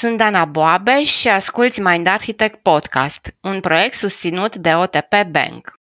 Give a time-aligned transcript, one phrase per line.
[0.00, 5.80] Sunt Dana Boabe și asculți Mind Architect Podcast, un proiect susținut de OTP Bank.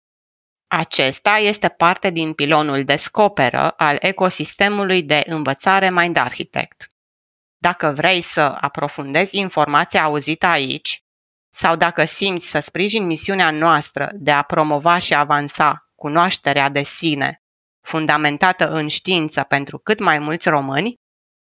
[0.67, 6.91] Acesta este parte din pilonul Descoperă al ecosistemului de învățare Mind Architect.
[7.57, 11.04] Dacă vrei să aprofundezi informația auzită aici
[11.50, 17.44] sau dacă simți să sprijin misiunea noastră de a promova și avansa cunoașterea de sine
[17.82, 21.04] fundamentată în știință pentru cât mai mulți români,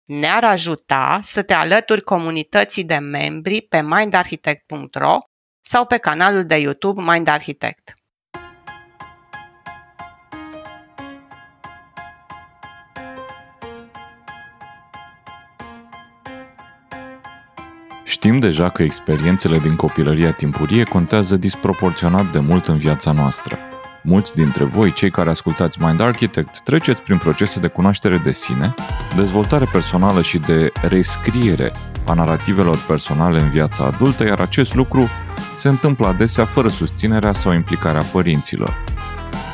[0.06, 5.18] ne-ar ajuta să te alături comunității de membri pe mindarchitect.ro
[5.62, 7.94] sau pe canalul de YouTube Mind Architect.
[18.03, 23.75] Știm deja că experiențele din copilăria timpurie contează disproporționat de mult în viața noastră.
[24.08, 28.73] Mulți dintre voi, cei care ascultați Mind Architect, treceți prin procese de cunoaștere de sine,
[29.16, 31.72] dezvoltare personală și de rescriere
[32.05, 35.08] a narativelor personale în viața adultă, iar acest lucru
[35.55, 38.83] se întâmplă adesea fără susținerea sau implicarea părinților.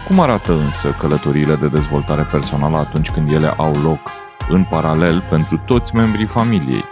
[0.08, 4.00] Cum arată însă călătoriile de dezvoltare personală atunci când ele au loc
[4.50, 6.86] în paralel pentru toți membrii familiei?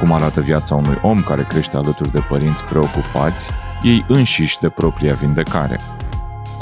[0.00, 3.50] Cum arată viața unui om care crește alături de părinți preocupați,
[3.82, 5.80] ei înșiși de propria vindecare?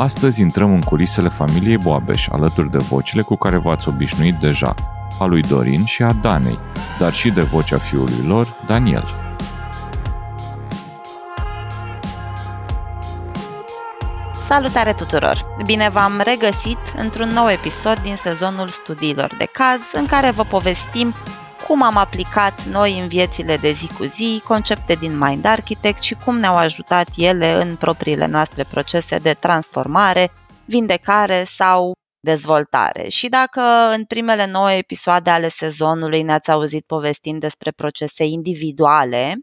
[0.01, 4.75] Astăzi intrăm în culisele familiei Boabeș, alături de vocile cu care v-ați obișnuit deja,
[5.19, 6.59] a lui Dorin și a Danei,
[6.99, 9.05] dar și de vocea fiului lor, Daniel.
[14.47, 15.55] Salutare tuturor!
[15.65, 21.15] Bine v-am regăsit într-un nou episod din sezonul studiilor de caz, în care vă povestim
[21.69, 26.15] cum am aplicat noi în viețile de zi cu zi concepte din Mind Architect și
[26.15, 30.31] cum ne-au ajutat ele în propriile noastre procese de transformare,
[30.65, 33.09] vindecare sau dezvoltare.
[33.09, 33.61] Și dacă
[33.95, 39.35] în primele nouă episoade ale sezonului ne-ați auzit povestind despre procese individuale,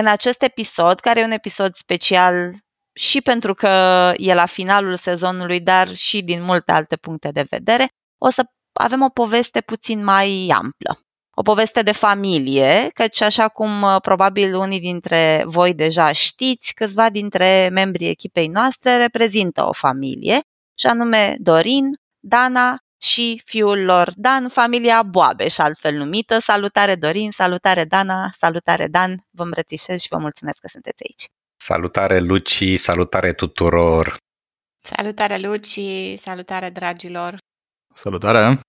[0.00, 2.54] în acest episod, care e un episod special
[2.92, 3.68] și pentru că
[4.16, 8.42] e la finalul sezonului, dar și din multe alte puncte de vedere, o să
[8.72, 10.98] avem o poveste puțin mai amplă
[11.34, 17.10] o poveste de familie, căci așa cum uh, probabil unii dintre voi deja știți, câțiva
[17.10, 20.40] dintre membrii echipei noastre reprezintă o familie,
[20.78, 21.84] și anume Dorin,
[22.18, 26.38] Dana și fiul lor Dan, familia Boabeș, altfel numită.
[26.38, 31.24] Salutare Dorin, salutare Dana, salutare Dan, vă îmbrățișez și vă mulțumesc că sunteți aici.
[31.56, 34.16] Salutare Luci, salutare tuturor!
[34.82, 35.80] Salutare Luci,
[36.16, 37.38] salutare dragilor!
[37.94, 38.60] Salutare!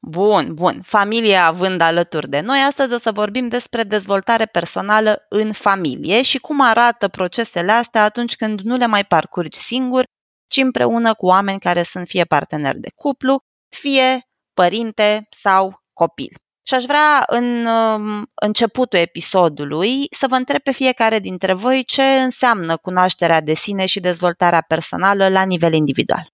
[0.00, 0.82] Bun, bun.
[0.82, 6.38] Familia având alături de noi, astăzi o să vorbim despre dezvoltare personală în familie și
[6.38, 10.04] cum arată procesele astea atunci când nu le mai parcurgi singur,
[10.46, 13.38] ci împreună cu oameni care sunt fie parteneri de cuplu,
[13.76, 16.34] fie părinte sau copil.
[16.62, 22.02] Și aș vrea în um, începutul episodului să vă întreb pe fiecare dintre voi ce
[22.02, 26.32] înseamnă cunoașterea de sine și dezvoltarea personală la nivel individual.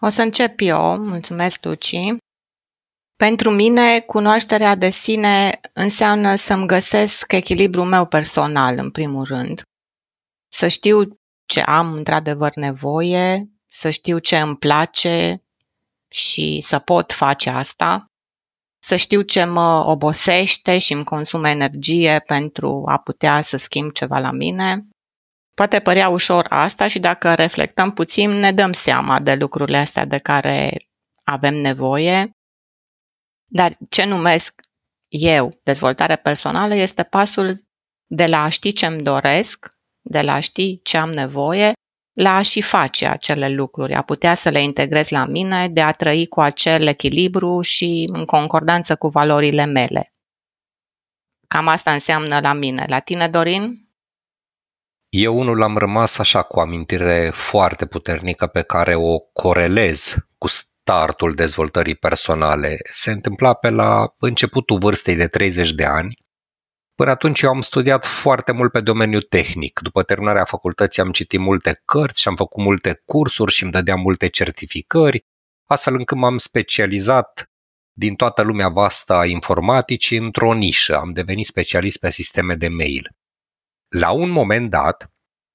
[0.00, 1.94] O să încep eu, mulțumesc Luci.
[3.22, 9.62] Pentru mine, cunoașterea de sine înseamnă să-mi găsesc echilibrul meu personal, în primul rând.
[10.48, 15.42] Să știu ce am într-adevăr nevoie, să știu ce îmi place
[16.08, 18.04] și să pot face asta,
[18.78, 24.18] să știu ce mă obosește și îmi consumă energie pentru a putea să schimb ceva
[24.18, 24.86] la mine.
[25.54, 30.18] Poate părea ușor asta și dacă reflectăm puțin ne dăm seama de lucrurile astea de
[30.18, 30.76] care
[31.24, 32.36] avem nevoie
[33.52, 34.62] dar ce numesc
[35.08, 37.58] eu dezvoltare personală este pasul
[38.06, 39.68] de la a ști ce îmi doresc,
[40.00, 41.72] de la a ști ce am nevoie,
[42.12, 45.92] la a și face acele lucruri, a putea să le integrez la mine, de a
[45.92, 50.12] trăi cu acel echilibru și în concordanță cu valorile mele.
[51.48, 52.84] Cam asta înseamnă la mine.
[52.88, 53.88] La tine, Dorin?
[55.08, 60.46] Eu unul am rămas așa cu amintire foarte puternică pe care o corelez cu
[60.84, 62.76] startul dezvoltării personale.
[62.90, 66.14] Se întâmpla pe la începutul vârstei de 30 de ani.
[66.94, 69.80] Până atunci eu am studiat foarte mult pe domeniul tehnic.
[69.80, 74.00] După terminarea facultății am citit multe cărți și am făcut multe cursuri și îmi dădeam
[74.00, 75.26] multe certificări,
[75.68, 77.50] astfel încât m-am specializat
[77.92, 80.96] din toată lumea vastă a informaticii într-o nișă.
[80.96, 83.16] Am devenit specialist pe sisteme de mail.
[83.88, 85.12] La un moment dat,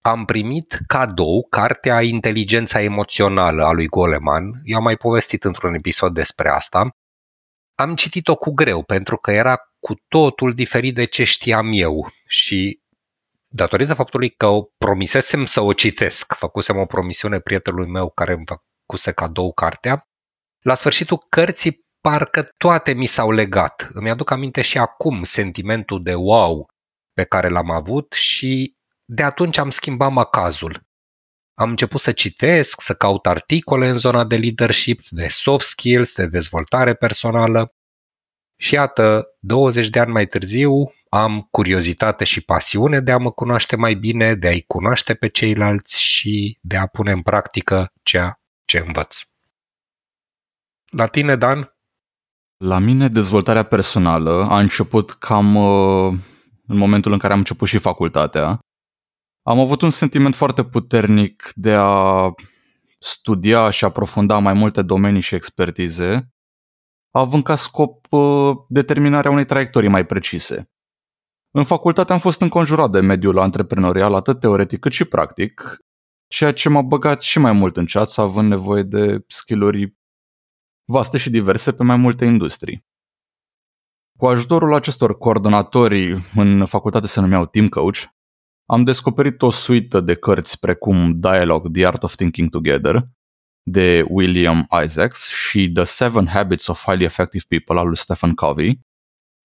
[0.08, 4.52] am primit cadou cartea Inteligența emoțională a lui Goleman.
[4.64, 6.90] Eu am mai povestit într-un episod despre asta.
[7.76, 12.82] Am citit-o cu greu pentru că era cu totul diferit de ce știam eu și
[13.48, 18.46] datorită faptului că o promisesem să o citesc, făcusem o promisiune prietenului meu care îmi
[18.46, 20.08] făcuse cadou cartea,
[20.60, 23.88] la sfârșitul cărții parcă toate mi s-au legat.
[23.90, 26.66] Îmi aduc aminte și acum sentimentul de wow
[27.14, 28.77] pe care l-am avut și
[29.10, 30.86] de atunci am schimbat macazul.
[31.54, 36.28] Am început să citesc, să caut articole în zona de leadership, de soft skills, de
[36.28, 37.74] dezvoltare personală.
[38.60, 43.76] Și iată, 20 de ani mai târziu, am curiozitate și pasiune de a mă cunoaște
[43.76, 48.78] mai bine, de a-i cunoaște pe ceilalți și de a pune în practică ceea ce
[48.78, 49.22] învăț.
[50.92, 51.76] La tine, Dan?
[52.58, 56.14] La mine, dezvoltarea personală a început cam uh,
[56.68, 58.60] în momentul în care am început și facultatea.
[59.48, 62.34] Am avut un sentiment foarte puternic de a
[63.00, 66.34] studia și aprofunda mai multe domenii și expertize,
[67.12, 70.72] având ca scop uh, determinarea unei traiectorii mai precise.
[71.52, 75.78] În facultate am fost înconjurat de mediul antreprenorial, atât teoretic cât și practic,
[76.28, 79.96] ceea ce m-a băgat și mai mult în ceață, având nevoie de skill
[80.86, 82.86] vaste și diverse pe mai multe industrii.
[84.18, 88.16] Cu ajutorul acestor coordonatori în facultate se numeau Team Coach,
[88.70, 93.08] am descoperit o suită de cărți precum Dialogue, The Art of Thinking Together,
[93.64, 98.80] de William Isaacs și The Seven Habits of Highly Effective People al lui Stephen Covey,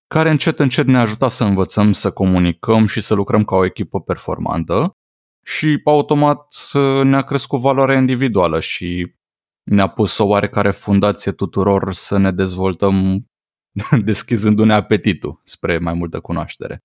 [0.08, 4.02] care încet încet ne ajută să învățăm să comunicăm și să lucrăm ca o echipă
[4.02, 4.98] performantă
[5.46, 6.56] și automat
[7.04, 9.16] ne-a crescut valoarea individuală și
[9.64, 13.26] ne-a pus o oarecare fundație tuturor să ne dezvoltăm
[14.04, 16.80] deschizându-ne apetitul spre mai multă cunoaștere.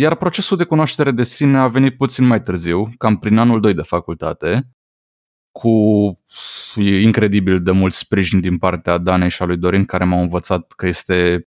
[0.00, 3.74] Iar procesul de cunoaștere de sine a venit puțin mai târziu, cam prin anul 2
[3.74, 4.70] de facultate,
[5.50, 5.70] cu
[6.76, 10.86] incredibil de mult sprijin din partea Danei și a lui Dorin, care m-au învățat că
[10.86, 11.48] este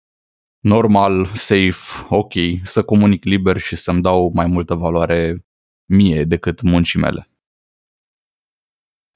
[0.58, 2.32] normal, safe, ok,
[2.62, 5.44] să comunic liber și să-mi dau mai multă valoare
[5.84, 7.28] mie decât muncii mele.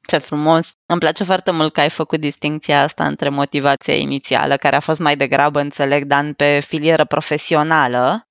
[0.08, 0.72] Ce frumos!
[0.86, 5.00] Îmi place foarte mult că ai făcut distinția asta între motivația inițială, care a fost
[5.00, 8.28] mai degrabă, înțeleg, Dan, pe filieră profesională,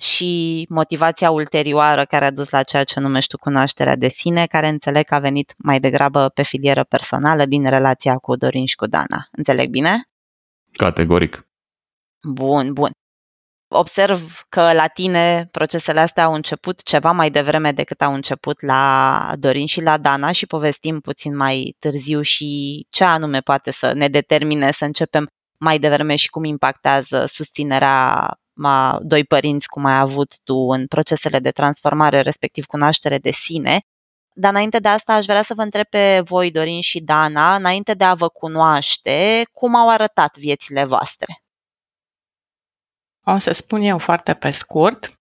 [0.00, 4.68] și motivația ulterioară care a dus la ceea ce numești tu cunoașterea de sine, care
[4.68, 8.86] înțeleg că a venit mai degrabă pe filieră personală din relația cu Dorin și cu
[8.86, 9.28] Dana.
[9.30, 10.04] Înțeleg bine?
[10.72, 11.48] Categoric.
[12.22, 12.90] Bun, bun.
[13.68, 19.32] Observ că la tine procesele astea au început ceva mai devreme decât au început la
[19.36, 24.08] Dorin și la Dana și povestim puțin mai târziu și ce anume poate să ne
[24.08, 25.26] determine să începem
[25.58, 31.38] mai devreme și cum impactează susținerea ma, doi părinți cum ai avut tu în procesele
[31.38, 33.80] de transformare, respectiv cunoaștere de sine.
[34.32, 37.94] Dar înainte de asta aș vrea să vă întreb pe voi, Dorin și Dana, înainte
[37.94, 41.42] de a vă cunoaște, cum au arătat viețile voastre?
[43.24, 45.20] O să spun eu foarte pe scurt.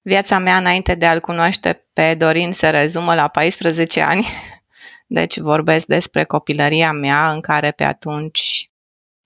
[0.00, 4.26] Viața mea înainte de a-l cunoaște pe Dorin se rezumă la 14 ani,
[5.06, 8.67] deci vorbesc despre copilăria mea în care pe atunci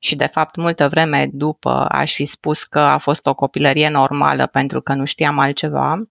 [0.02, 4.46] și de fapt multă vreme după aș fi spus că a fost o copilărie normală
[4.46, 6.02] pentru că nu știam altceva.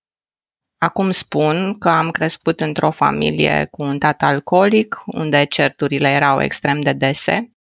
[0.78, 6.82] Acum spun că am crescut într-o familie cu un tată alcoolic, unde certurile erau extrem
[6.82, 7.56] de dese.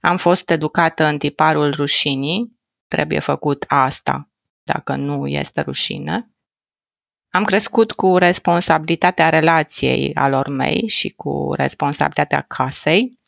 [0.00, 4.30] Am fost educată în tiparul rușinii, trebuie făcut asta,
[4.62, 6.30] dacă nu este rușine.
[7.30, 13.20] Am crescut cu responsabilitatea relației alor mei și cu responsabilitatea casei.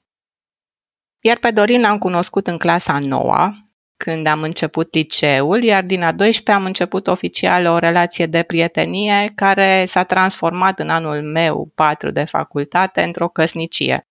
[1.27, 3.53] Iar pe Dorin am cunoscut în clasa noua,
[3.97, 9.33] când am început liceul, iar din a 12 am început oficial o relație de prietenie
[9.35, 14.09] care s-a transformat în anul meu 4 de facultate într-o căsnicie.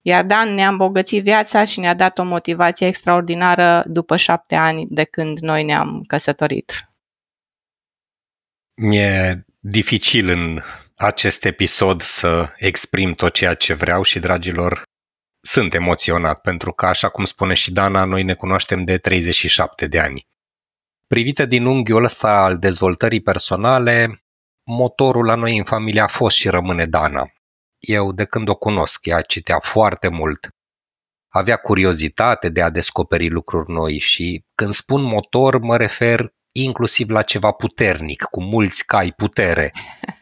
[0.00, 5.04] Iar Dan ne-a îmbogățit viața și ne-a dat o motivație extraordinară după șapte ani de
[5.04, 6.92] când noi ne-am căsătorit.
[8.74, 10.62] Mi-e dificil în
[10.94, 14.82] acest episod să exprim tot ceea ce vreau și, dragilor,
[15.46, 20.00] sunt emoționat pentru că, așa cum spune și Dana, noi ne cunoaștem de 37 de
[20.00, 20.28] ani.
[21.06, 24.24] Privită din unghiul ăsta al dezvoltării personale,
[24.64, 27.32] motorul la noi în familie a fost și rămâne Dana.
[27.78, 30.48] Eu, de când o cunosc, ea citea foarte mult,
[31.28, 37.22] avea curiozitate de a descoperi lucruri noi și când spun motor mă refer inclusiv la
[37.22, 39.72] ceva puternic, cu mulți cai putere.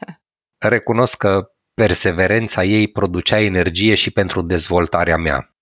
[0.75, 5.53] Recunosc că perseverența ei producea energie și pentru dezvoltarea mea.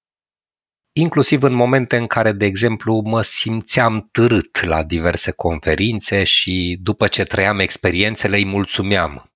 [0.93, 7.09] Inclusiv în momente în care, de exemplu, mă simțeam târât la diverse conferințe și după
[7.09, 9.33] ce trăiam experiențele îi mulțumeam.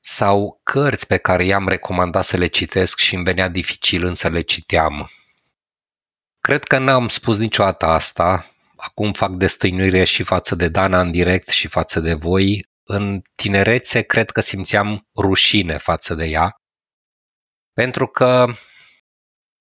[0.00, 4.40] Sau cărți pe care i-am recomandat să le citesc și îmi venea dificil însă le
[4.40, 5.10] citeam.
[6.40, 11.48] Cred că n-am spus niciodată asta, acum fac destăinuire și față de Dana în direct
[11.48, 16.54] și față de voi, în tinerețe cred că simțeam rușine față de ea,
[17.72, 18.46] pentru că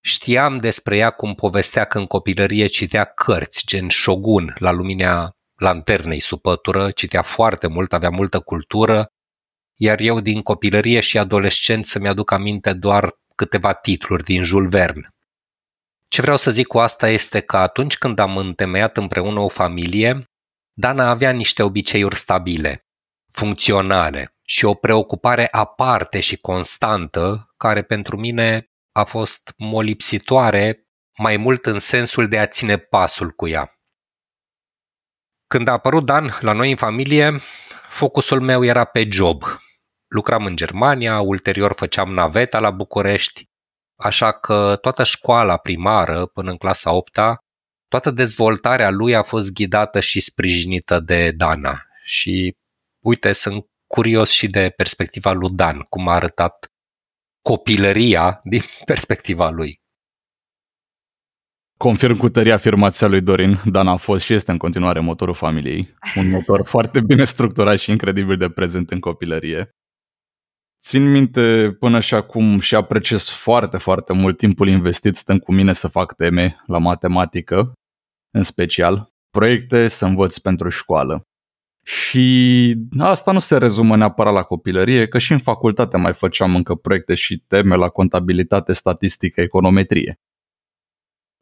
[0.07, 6.19] Știam despre ea cum povestea că în copilărie citea cărți, gen Shogun, la lumina lanternei
[6.19, 9.05] sub pătură, citea foarte mult, avea multă cultură,
[9.79, 15.07] iar eu din copilărie și adolescență mi-aduc aminte doar câteva titluri din Jules Verne.
[16.07, 20.23] Ce vreau să zic cu asta este că atunci când am întemeiat împreună o familie,
[20.73, 22.86] Dana avea niște obiceiuri stabile,
[23.37, 31.65] funcționale și o preocupare aparte și constantă, care pentru mine a fost molipsitoare mai mult
[31.65, 33.71] în sensul de a ține pasul cu ea.
[35.47, 37.39] Când a apărut Dan la noi în familie,
[37.89, 39.43] focusul meu era pe job.
[40.07, 43.49] Lucram în Germania, ulterior făceam naveta la București,
[43.95, 47.19] așa că toată școala primară până în clasa 8
[47.87, 51.81] toată dezvoltarea lui a fost ghidată și sprijinită de Dana.
[52.03, 52.57] Și
[53.07, 56.71] uite, sunt curios și de perspectiva lui Dan, cum a arătat
[57.41, 59.79] copilăria din perspectiva lui.
[61.77, 65.93] Confirm cu tărie afirmația lui Dorin, Dan a fost și este în continuare motorul familiei.
[66.15, 69.69] Un motor foarte bine structurat și incredibil de prezent în copilărie.
[70.81, 75.73] Țin minte până și acum și apreciez foarte, foarte mult timpul investit stând cu mine
[75.73, 77.73] să fac teme la matematică,
[78.31, 81.21] în special, proiecte să învăț pentru școală.
[81.87, 86.75] Și asta nu se rezumă neapărat la copilărie, că și în facultate mai făceam încă
[86.75, 90.19] proiecte și teme la contabilitate, statistică, econometrie.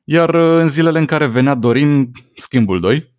[0.04, 3.14] Iar uh, în zilele în care venea Dorin, schimbul 2,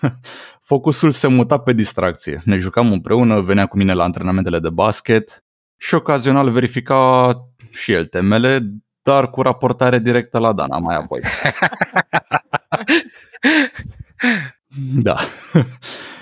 [0.70, 2.40] focusul se muta pe distracție.
[2.44, 5.44] Ne jucam împreună, venea cu mine la antrenamentele de basket
[5.76, 7.34] și ocazional verifica
[7.70, 8.60] și el temele,
[9.02, 11.20] dar cu raportare directă la Dana mai apoi.
[15.06, 15.16] da.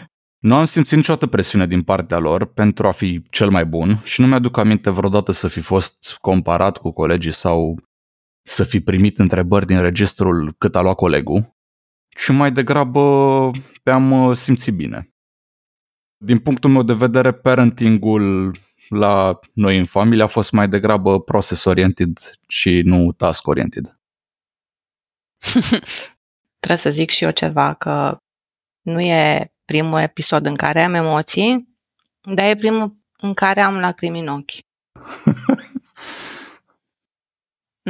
[0.45, 4.21] Nu am simțit niciodată presiune din partea lor pentru a fi cel mai bun și
[4.21, 7.79] nu mi-aduc aminte vreodată să fi fost comparat cu colegii sau
[8.43, 11.57] să fi primit întrebări din registrul cât a luat colegul,
[12.09, 13.51] ci mai degrabă
[13.83, 15.09] pe-am uh, simțit bine.
[16.17, 18.57] Din punctul meu de vedere, parentingul
[18.89, 24.01] la noi în familie a fost mai degrabă process-oriented și nu task-oriented.
[26.61, 28.17] Trebuie să zic și eu ceva, că
[28.83, 31.69] nu e primul episod în care am emoții,
[32.21, 34.53] dar e primul în care am lacrimi în ochi.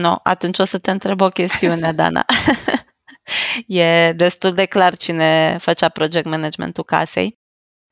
[0.02, 2.24] no, atunci o să te întreb o chestiune, Dana.
[3.66, 7.42] e destul de clar cine făcea project managementul casei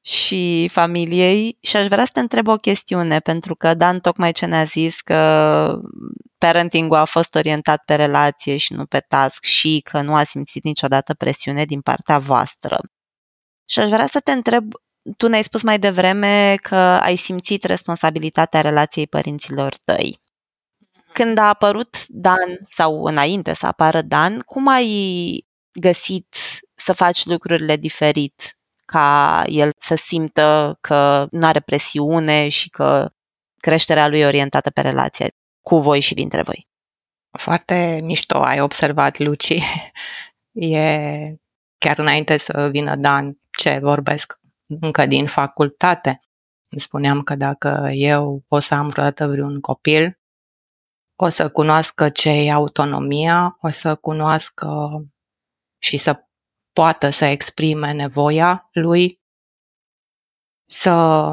[0.05, 4.47] și familiei și aș vrea să te întreb o chestiune, pentru că Dan tocmai ce
[4.47, 5.79] ne-a zis că
[6.39, 10.65] parenting-ul a fost orientat pe relație și nu pe task și că nu a simțit
[10.65, 12.79] niciodată presiune din partea voastră.
[13.73, 14.73] Și aș vrea să te întreb,
[15.17, 20.21] tu ne-ai spus mai devreme că ai simțit responsabilitatea relației părinților tăi.
[21.12, 25.47] Când a apărut Dan, sau înainte să apară Dan, cum ai
[25.81, 26.37] găsit
[26.75, 33.12] să faci lucrurile diferit ca el să simtă că nu are presiune și că
[33.57, 36.69] creșterea lui e orientată pe relație cu voi și dintre voi.
[37.38, 39.55] Foarte mișto ai observat, Luci.
[40.55, 41.37] E
[41.79, 44.40] chiar înainte să vină Dan ce vorbesc
[44.80, 46.21] încă din facultate.
[46.68, 50.18] Îmi spuneam că dacă eu o să am vreodată vreun copil,
[51.16, 54.68] o să cunoască ce e autonomia, o să cunoască
[55.78, 56.25] și să
[56.73, 59.21] poată să exprime nevoia lui,
[60.68, 61.26] să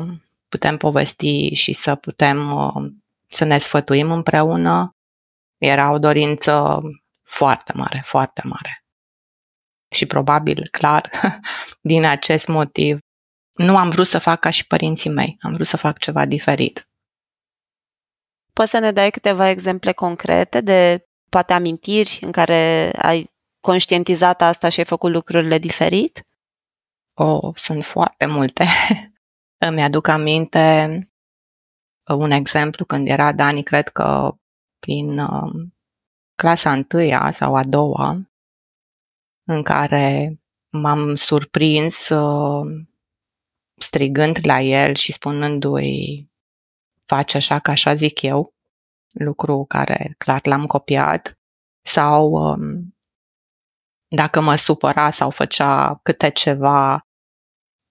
[0.49, 2.91] putem povesti și să putem uh,
[3.27, 4.95] să ne sfătuim împreună.
[5.57, 6.79] Era o dorință
[7.21, 8.83] foarte mare, foarte mare.
[9.91, 11.09] Și probabil, clar,
[11.81, 12.99] din acest motiv,
[13.53, 16.89] nu am vrut să fac ca și părinții mei, am vrut să fac ceva diferit.
[18.53, 24.69] Poți să ne dai câteva exemple concrete de poate amintiri în care ai conștientizat asta
[24.69, 26.23] și ai făcut lucrurile diferit?
[27.13, 28.65] Oh, sunt foarte multe.
[29.67, 30.99] Îmi aduc aminte
[32.07, 34.31] un exemplu când era Dani, cred că
[34.79, 35.51] prin uh,
[36.35, 38.28] clasa întâia sau a doua,
[39.51, 40.39] în care
[40.69, 42.85] m-am surprins uh,
[43.79, 46.29] strigând la el și spunându-i
[47.05, 48.53] face așa ca așa zic eu,
[49.13, 51.37] lucru care clar l-am copiat,
[51.81, 52.95] sau um,
[54.07, 57.07] dacă mă supăra sau făcea câte ceva,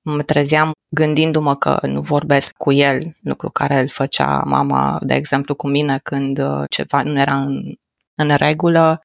[0.04, 5.54] mă trezeam gândindu-mă că nu vorbesc cu el, lucru care îl făcea mama, de exemplu,
[5.54, 7.74] cu mine când uh, ceva nu era în,
[8.14, 9.00] în regulă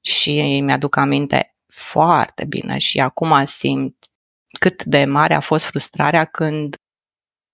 [0.00, 4.06] și mi-aduc aminte foarte bine și acum simt
[4.58, 6.76] cât de mare a fost frustrarea când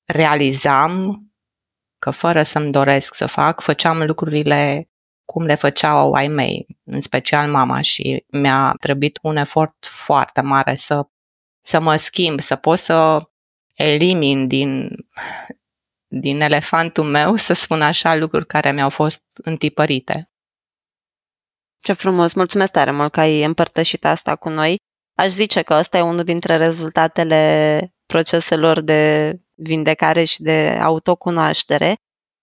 [0.04, 1.22] realizam
[1.98, 4.88] că fără să-mi doresc să fac, făceam lucrurile
[5.24, 10.74] cum le făceau ai mei, în special mama și mi-a trebuit un efort foarte mare
[10.74, 11.08] să,
[11.60, 13.28] să mă schimb, să pot să
[13.74, 14.90] elimin din,
[16.06, 20.30] din elefantul meu, să spun așa, lucruri care mi-au fost întipărite.
[21.84, 22.32] Ce frumos!
[22.32, 24.76] Mulțumesc tare mult că ai împărtășit asta cu noi.
[25.14, 31.94] Aș zice că ăsta e unul dintre rezultatele proceselor de vindecare și de autocunoaștere.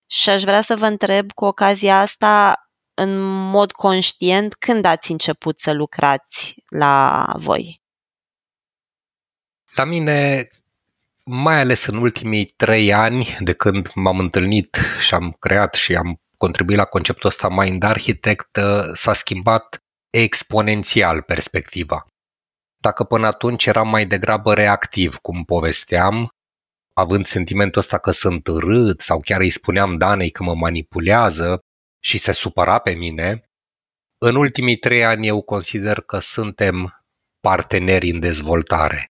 [0.10, 2.56] Și aș vrea să vă întreb cu ocazia asta,
[2.94, 3.20] în
[3.50, 7.82] mod conștient, când ați început să lucrați la voi?
[9.76, 10.48] La mine,
[11.26, 16.22] mai ales în ultimii trei ani, de când m-am întâlnit și am creat și am
[16.42, 18.60] contribuit la conceptul ăsta Mind Architect,
[18.94, 19.78] s-a schimbat
[20.10, 22.04] exponențial perspectiva.
[22.78, 26.30] Dacă până atunci eram mai degrabă reactiv, cum povesteam,
[26.94, 31.60] având sentimentul ăsta că sunt râd sau chiar îi spuneam Danei că mă manipulează
[32.04, 33.44] și se supăra pe mine,
[34.18, 37.06] în ultimii trei ani eu consider că suntem
[37.40, 39.11] parteneri în dezvoltare.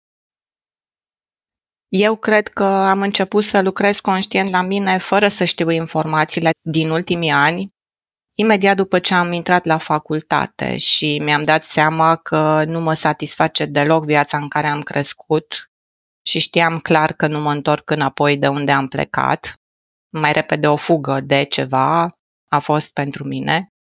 [1.88, 6.90] Eu cred că am început să lucrez conștient la mine fără să știu informațiile din
[6.90, 7.70] ultimii ani,
[8.38, 13.66] imediat după ce am intrat la facultate și mi-am dat seama că nu mă satisface
[13.66, 15.70] deloc viața în care am crescut
[16.28, 19.54] și știam clar că nu mă întorc înapoi de unde am plecat.
[20.10, 22.18] Mai repede o fugă de ceva
[22.50, 23.75] a fost pentru mine.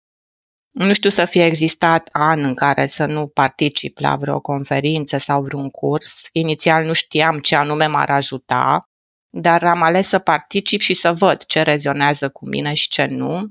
[0.74, 5.44] Nu știu să fie existat an în care să nu particip la vreo conferință sau
[5.44, 6.28] vreun curs.
[6.32, 8.90] Inițial nu știam ce anume m-ar ajuta,
[9.30, 13.48] dar am ales să particip și să văd ce rezionează cu mine și ce nu.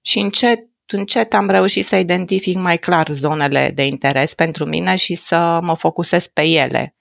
[0.00, 5.14] Și încet, încet am reușit să identific mai clar zonele de interes pentru mine și
[5.14, 6.96] să mă focusez pe ele.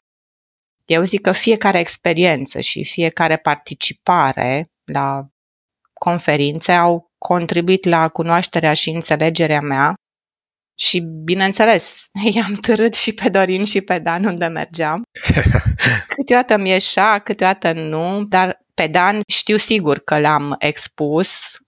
[0.86, 5.28] Eu zic că fiecare experiență și fiecare participare la
[5.94, 9.94] conferințe au contribuit la cunoașterea și înțelegerea mea
[10.80, 15.04] și, bineînțeles, i-am târât și pe Dorin și pe Dan unde mergeam.
[16.16, 21.60] Câteodată mi ieșea, câteodată nu, dar pe Dan știu sigur că l-am expus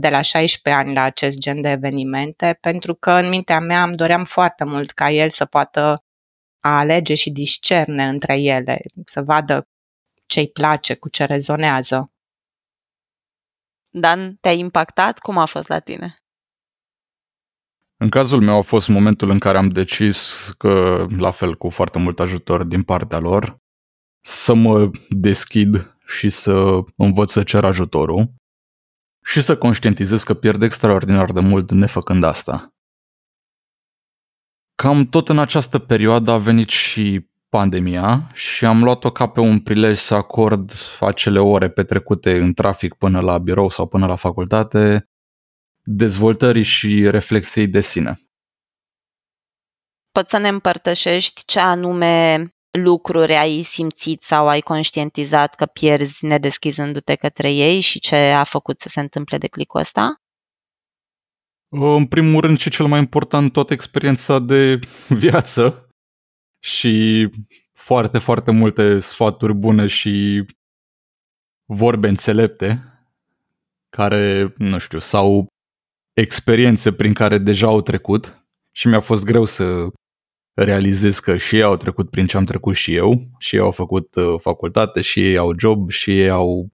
[0.00, 3.94] de la 16 ani la acest gen de evenimente, pentru că în mintea mea îmi
[3.94, 6.02] doream foarte mult ca el să poată
[6.60, 9.68] alege și discerne între ele, să vadă
[10.26, 12.10] ce-i place, cu ce rezonează.
[13.90, 15.18] Dan, te-a impactat?
[15.18, 16.16] Cum a fost la tine?
[17.96, 21.98] În cazul meu a fost momentul în care am decis că, la fel cu foarte
[21.98, 23.58] mult ajutor din partea lor,
[24.20, 28.34] să mă deschid și să învăț să cer ajutorul
[29.24, 32.72] și să conștientizez că pierd extraordinar de mult nefăcând asta.
[34.74, 39.60] Cam tot în această perioadă a venit și pandemia și am luat-o ca pe un
[39.60, 45.08] prilej să acord acele ore petrecute în trafic până la birou sau până la facultate
[45.82, 48.20] dezvoltării și reflexiei de sine.
[50.12, 57.14] Poți să ne împărtășești ce anume lucruri ai simțit sau ai conștientizat că pierzi nedeschizându-te
[57.14, 60.14] către ei și ce a făcut să se întâmple de clicul ăsta?
[61.70, 65.87] În primul rând, ce cel mai important, toată experiența de viață
[66.58, 67.28] și
[67.72, 70.44] foarte, foarte multe sfaturi bune și
[71.64, 72.82] vorbe înțelepte
[73.88, 75.46] care, nu știu, sau
[76.12, 79.86] experiențe prin care deja au trecut și mi-a fost greu să
[80.54, 83.70] realizez că și ei au trecut prin ce am trecut și eu și ei au
[83.70, 86.68] făcut uh, facultate și ei au job și ei au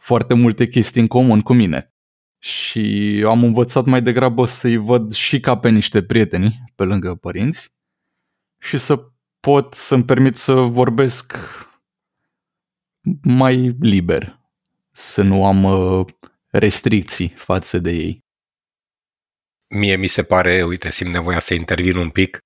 [0.00, 1.92] foarte multe chestii în comun cu mine.
[2.38, 7.72] Și am învățat mai degrabă să-i văd și ca pe niște prieteni pe lângă părinți
[8.60, 11.36] și să pot să-mi permit să vorbesc
[13.22, 14.40] mai liber,
[14.90, 16.06] să nu am uh,
[16.50, 18.24] restricții față de ei.
[19.74, 22.38] Mie mi se pare, uite, simt nevoia să intervin un pic,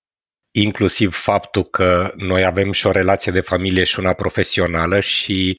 [0.50, 5.55] inclusiv faptul că noi avem și o relație de familie și una profesională și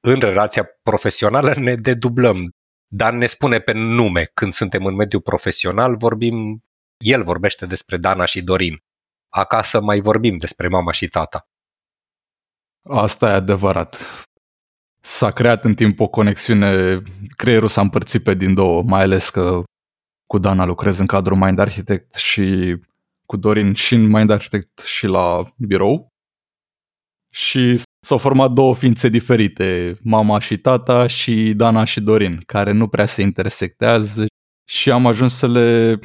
[0.00, 2.50] în relația profesională ne dedublăm.
[2.90, 6.64] Dan ne spune pe nume când suntem în mediul profesional, vorbim,
[7.04, 8.82] el vorbește despre Dana și Dorin
[9.28, 11.48] acasă mai vorbim despre mama și tata.
[12.82, 13.98] Asta e adevărat.
[15.00, 17.02] S-a creat în timp o conexiune,
[17.36, 19.62] creierul s-a împărțit pe din două, mai ales că
[20.26, 22.76] cu Dana lucrez în cadrul Mind Architect și
[23.26, 26.08] cu Dorin și în Mind Architect și la birou.
[27.30, 32.88] Și s-au format două ființe diferite, mama și tata și Dana și Dorin, care nu
[32.88, 34.26] prea se intersectează
[34.68, 35.98] și am ajuns să le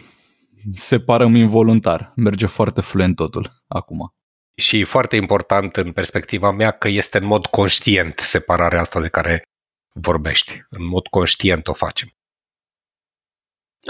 [0.72, 2.12] separăm involuntar.
[2.16, 4.14] Merge foarte fluent totul acum.
[4.56, 9.08] Și e foarte important în perspectiva mea că este în mod conștient separarea asta de
[9.08, 9.42] care
[9.94, 10.62] vorbești.
[10.70, 12.08] În mod conștient o facem.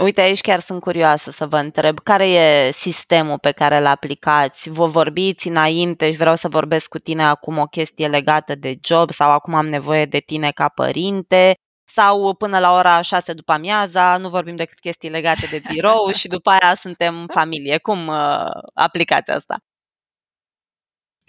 [0.02, 4.70] Uite, aici chiar sunt curioasă să vă întreb care e sistemul pe care îl aplicați?
[4.70, 9.12] Vă vorbiți înainte și vreau să vorbesc cu tine acum o chestie legată de job
[9.12, 11.54] sau acum am nevoie de tine ca părinte
[11.94, 16.28] sau până la ora 6 după amiaza nu vorbim decât chestii legate de birou și
[16.28, 17.78] după aia suntem familie.
[17.78, 19.58] Cum uh, aplicați asta?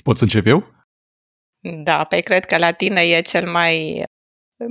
[0.03, 0.75] Pot să încep eu?
[1.83, 4.05] Da, pe păi cred că la tine e cel mai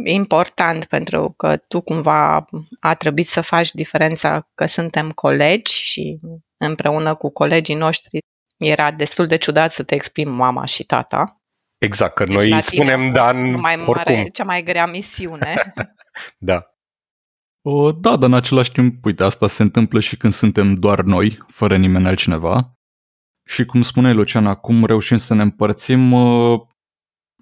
[0.05, 2.45] important pentru că tu cumva
[2.79, 6.19] a trebuit să faci diferența că suntem colegi și
[6.57, 8.17] împreună cu colegii noștri
[8.57, 11.42] era destul de ciudat să te exprimi mama și tata.
[11.83, 14.25] Exact, că deci noi spunem Dan mai mare, oricum.
[14.31, 15.73] cea mai grea misiune.
[16.37, 16.65] da.
[17.61, 21.37] O, da, dar în același timp, uite, asta se întâmplă și când suntem doar noi,
[21.47, 22.77] fără nimeni altcineva.
[23.45, 26.61] Și cum spune Luciana, cum reușim să ne împărțim, uh,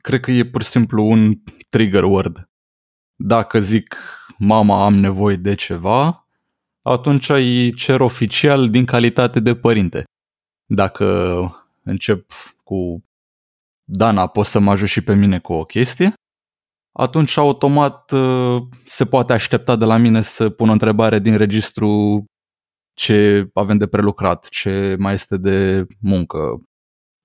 [0.01, 1.33] cred că e pur și simplu un
[1.69, 2.49] trigger word.
[3.15, 3.95] Dacă zic
[4.37, 6.27] mama am nevoie de ceva,
[6.81, 10.03] atunci îi cer oficial din calitate de părinte.
[10.65, 11.05] Dacă
[11.83, 12.31] încep
[12.63, 13.03] cu
[13.93, 16.13] Dana, poți să mă ajut și pe mine cu o chestie,
[16.91, 22.23] atunci automat uh, se poate aștepta de la mine să pun o întrebare din registru
[22.93, 26.39] ce avem de prelucrat, ce mai este de muncă,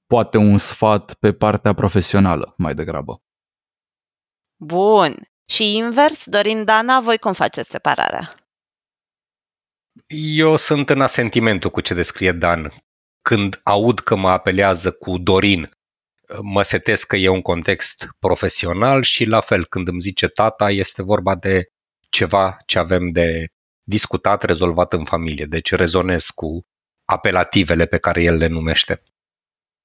[0.06, 3.20] poate un sfat pe partea profesională mai degrabă.
[4.64, 5.14] Bun.
[5.48, 8.34] Și invers, Dorin Dana, voi cum faceți separarea?
[10.38, 12.72] Eu sunt în asentimentul cu ce descrie Dan.
[13.22, 15.75] Când aud că mă apelează cu Dorin,
[16.42, 21.02] mă setez că e un context profesional și la fel când îmi zice tata este
[21.02, 21.70] vorba de
[22.08, 23.46] ceva ce avem de
[23.82, 25.44] discutat, rezolvat în familie.
[25.44, 26.66] Deci rezonez cu
[27.04, 29.02] apelativele pe care el le numește.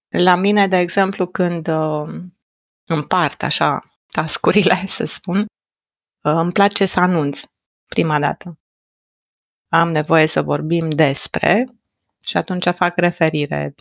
[0.07, 2.09] La mine, de exemplu, când uh,
[2.85, 3.79] împart așa
[4.11, 5.45] tascurile, să spun, uh,
[6.21, 7.43] îmi place să anunț
[7.85, 8.59] prima dată.
[9.67, 11.65] Am nevoie să vorbim despre
[12.23, 13.75] și atunci fac referire.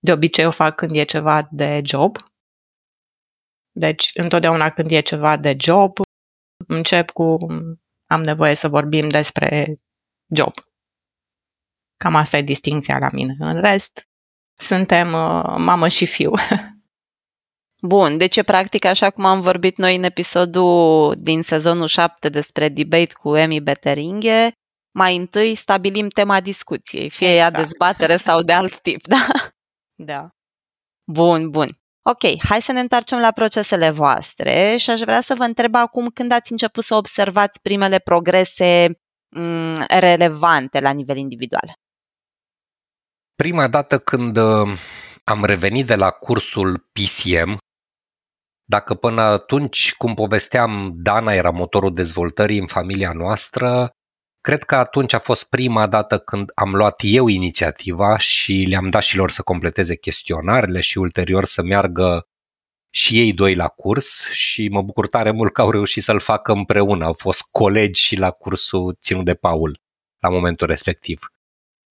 [0.00, 2.16] De obicei o fac când e ceva de job.
[3.72, 5.98] Deci, întotdeauna când e ceva de job,
[6.66, 7.36] încep cu
[8.06, 9.80] am nevoie să vorbim despre
[10.34, 10.52] job.
[11.96, 13.36] Cam asta e distinția la mine.
[13.38, 14.08] În rest,
[14.58, 16.32] suntem uh, mamă și fiu.
[17.82, 22.68] Bun, deci e practic așa cum am vorbit noi în episodul din sezonul 7 despre
[22.68, 24.52] debate cu Emi Beteringhe,
[24.90, 27.54] mai întâi stabilim tema discuției, fie exact.
[27.54, 29.26] ea dezbatere sau de alt tip, da?
[30.04, 30.30] Da.
[31.12, 31.68] Bun, bun.
[32.02, 36.08] Ok, hai să ne întoarcem la procesele voastre și aș vrea să vă întreb acum
[36.08, 38.92] când ați început să observați primele progrese m-
[39.28, 41.72] mm, relevante la nivel individual.
[43.34, 44.68] Prima dată când uh,
[45.24, 47.58] am revenit de la cursul PCM,
[48.64, 53.90] dacă până atunci, cum povesteam, Dana era motorul dezvoltării în familia noastră,
[54.40, 59.02] cred că atunci a fost prima dată când am luat eu inițiativa și le-am dat
[59.02, 62.28] și lor să completeze chestionarele și ulterior să meargă
[62.92, 66.52] și ei doi la curs și mă bucur tare mult că au reușit să-l facă
[66.52, 67.04] împreună.
[67.04, 69.80] Au fost colegi și la cursul ținut de Paul
[70.18, 71.32] la momentul respectiv.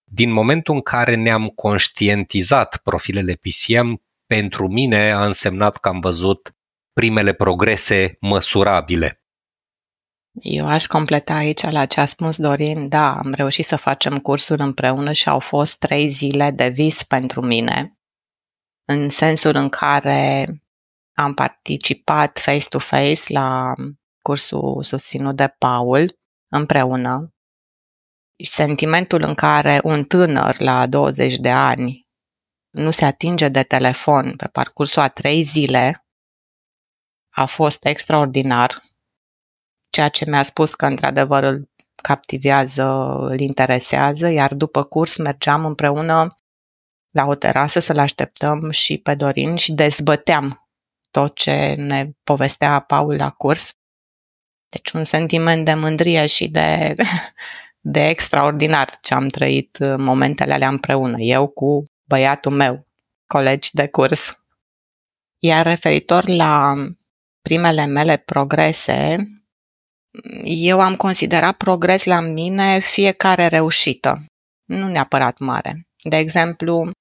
[0.04, 6.56] Din momentul în care ne-am conștientizat profilele PCM, pentru mine a însemnat că am văzut
[6.94, 9.19] primele progrese măsurabile.
[10.32, 12.90] Eu aș completa aici la ce a spus Dorin.
[12.90, 17.42] Da, am reușit să facem cursuri împreună și au fost trei zile de vis pentru
[17.42, 18.00] mine,
[18.86, 20.48] în sensul în care
[21.18, 23.74] am participat face-to-face la
[24.22, 26.20] cursul susținut de Paul
[26.52, 27.34] împreună
[28.44, 32.08] sentimentul în care un tânăr la 20 de ani
[32.70, 36.06] nu se atinge de telefon pe parcursul a trei zile
[37.30, 38.82] a fost extraordinar,
[39.90, 42.84] ceea ce mi-a spus că într-adevăr îl captivează,
[43.20, 46.42] îl interesează, iar după curs mergeam împreună
[47.10, 50.70] la o terasă să-l așteptăm și pe Dorin și dezbăteam
[51.12, 53.74] tot ce ne povestea Paul la curs.
[54.70, 56.96] Deci un sentiment de mândrie și de
[57.82, 62.88] de extraordinar ce am trăit uh, momentele alea împreună, eu cu băiatul meu,
[63.28, 64.44] colegi de curs.
[65.38, 66.74] Iar referitor la
[67.42, 69.18] primele mele progrese,
[70.44, 74.26] eu am considerat progres la mine fiecare reușită,
[74.66, 75.88] nu neapărat mare.
[76.04, 76.92] De exemplu,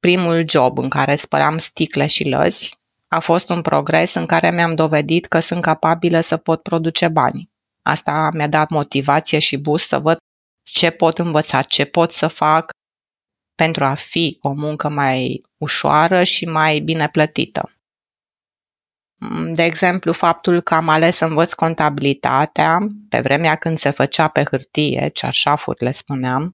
[0.00, 2.76] primul job în care spălam sticle și lăzi
[3.08, 7.50] a fost un progres în care mi-am dovedit că sunt capabilă să pot produce bani.
[7.82, 10.16] Asta mi-a dat motivație și boost să văd
[10.62, 12.70] ce pot învăța, ce pot să fac
[13.54, 17.77] pentru a fi o muncă mai ușoară și mai bine plătită.
[19.54, 22.78] De exemplu, faptul că am ales să învăț contabilitatea
[23.08, 26.52] pe vremea când se făcea pe hârtie, cearșafuri le spuneam,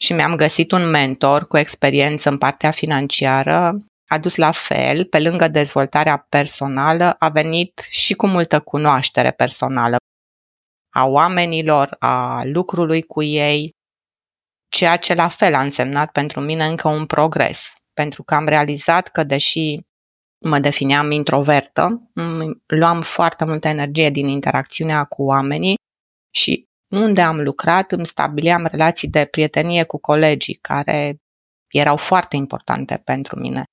[0.00, 5.20] și mi-am găsit un mentor cu experiență în partea financiară, a dus la fel, pe
[5.20, 9.96] lângă dezvoltarea personală, a venit și cu multă cunoaștere personală
[10.94, 13.70] a oamenilor, a lucrului cu ei,
[14.68, 19.08] ceea ce la fel a însemnat pentru mine încă un progres, pentru că am realizat
[19.08, 19.80] că deși
[20.44, 22.10] mă defineam introvertă,
[22.66, 25.74] luam foarte multă energie din interacțiunea cu oamenii
[26.34, 31.16] și unde am lucrat îmi stabileam relații de prietenie cu colegii care
[31.68, 33.64] erau foarte importante pentru mine.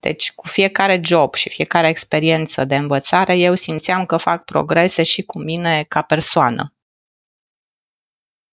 [0.00, 5.22] Deci, cu fiecare job și fiecare experiență de învățare, eu simțeam că fac progrese și
[5.22, 6.72] cu mine ca persoană.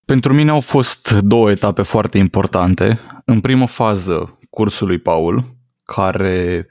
[0.05, 2.99] Pentru mine au fost două etape foarte importante.
[3.25, 5.43] În primă fază, cursul lui Paul,
[5.83, 6.67] care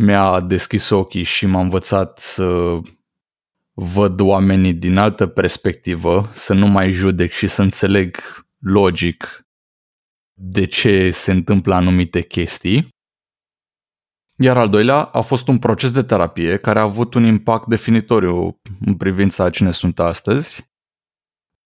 [0.00, 2.78] mi-a deschis ochii și m-a învățat să
[3.72, 8.16] văd oamenii din altă perspectivă, să nu mai judec și să înțeleg
[8.58, 9.46] logic
[10.32, 12.88] de ce se întâmplă anumite chestii.
[14.36, 18.60] Iar al doilea a fost un proces de terapie care a avut un impact definitoriu
[18.80, 20.70] în privința a cine sunt astăzi.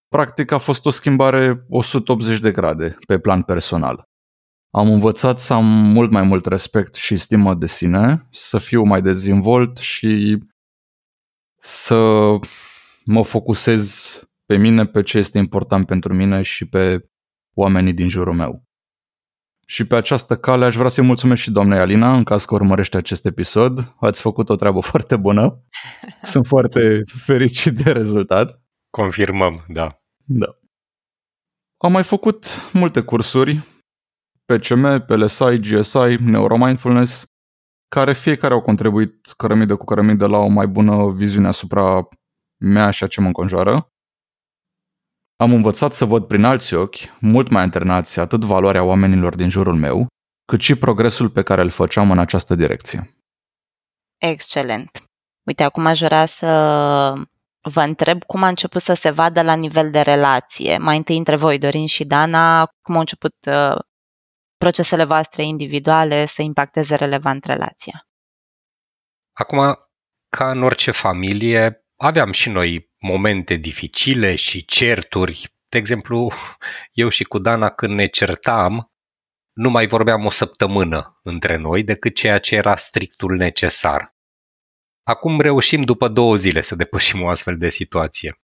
[0.08, 4.13] Practic a fost o schimbare 180 de grade pe plan personal.
[4.76, 9.02] Am învățat să am mult mai mult respect și stimă de sine, să fiu mai
[9.02, 10.38] dezvolt și
[11.58, 12.30] să
[13.04, 17.08] mă focusez pe mine, pe ce este important pentru mine și pe
[17.54, 18.62] oamenii din jurul meu.
[19.66, 22.96] Și pe această cale aș vrea să-i mulțumesc și doamnei Alina, în caz că urmărește
[22.96, 23.94] acest episod.
[24.00, 25.64] Ați făcut o treabă foarte bună.
[26.22, 28.62] Sunt foarte fericit de rezultat.
[28.90, 30.00] Confirmăm, da.
[30.24, 30.58] Da.
[31.76, 33.73] Am mai făcut multe cursuri,
[34.44, 37.24] PCM, PLSI, GSI, Neuromindfulness,
[37.88, 42.08] care fiecare au contribuit cărămidă cu cărămidă la o mai bună viziune asupra
[42.56, 43.88] mea și a ce mă înconjoară.
[45.36, 49.74] Am învățat să văd prin alți ochi, mult mai internați, atât valoarea oamenilor din jurul
[49.74, 50.06] meu,
[50.44, 53.14] cât și progresul pe care îl făceam în această direcție.
[54.18, 54.90] Excelent.
[55.46, 56.48] Uite, acum aș vrea să
[57.60, 60.78] vă întreb cum a început să se vadă la nivel de relație.
[60.78, 63.78] Mai întâi între voi, Dorin și Dana, cum au început uh,
[64.64, 68.08] procesele voastre individuale să impacteze relevant relația.
[69.32, 69.78] Acum,
[70.28, 75.56] ca în orice familie, aveam și noi momente dificile și certuri.
[75.68, 76.32] De exemplu,
[76.92, 78.92] eu și cu Dana când ne certam,
[79.52, 84.14] nu mai vorbeam o săptămână între noi decât ceea ce era strictul necesar.
[85.02, 88.43] Acum reușim după două zile să depășim o astfel de situație.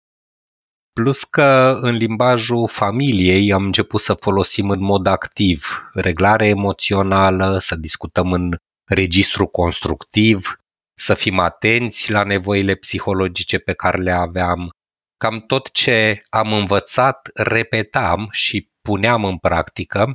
[0.99, 7.77] Plus că în limbajul familiei am început să folosim în mod activ reglare emoțională, să
[7.77, 10.61] discutăm în registru constructiv,
[10.95, 14.71] să fim atenți la nevoile psihologice pe care le aveam.
[15.17, 20.15] Cam tot ce am învățat repetam și puneam în practică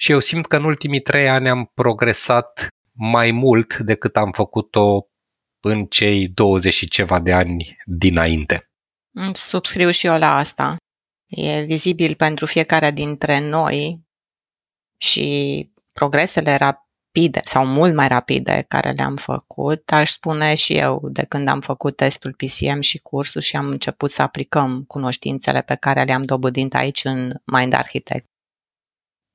[0.00, 5.06] și eu simt că în ultimii trei ani am progresat mai mult decât am făcut-o
[5.60, 8.62] în cei 20 și ceva de ani dinainte.
[9.34, 10.76] Subscriu și eu la asta.
[11.26, 14.06] E vizibil pentru fiecare dintre noi
[14.96, 21.24] și progresele rapide sau mult mai rapide care le-am făcut, aș spune și eu de
[21.24, 26.04] când am făcut testul PCM și cursul și am început să aplicăm cunoștințele pe care
[26.04, 28.26] le-am dobândit aici în Mind Architect.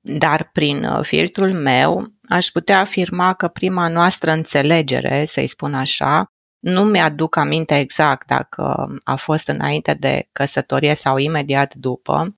[0.06, 6.26] Dar prin uh, filtrul meu aș putea afirma că prima noastră înțelegere, să-i spun așa,
[6.64, 12.38] nu mi-aduc aminte exact dacă a fost înainte de căsătorie sau imediat după.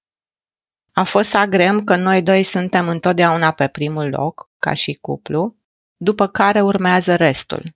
[0.91, 5.55] A fost să agrem că noi doi suntem întotdeauna pe primul loc, ca și cuplu,
[5.97, 7.75] după care urmează restul.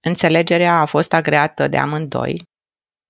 [0.00, 2.48] Înțelegerea a fost agreată de amândoi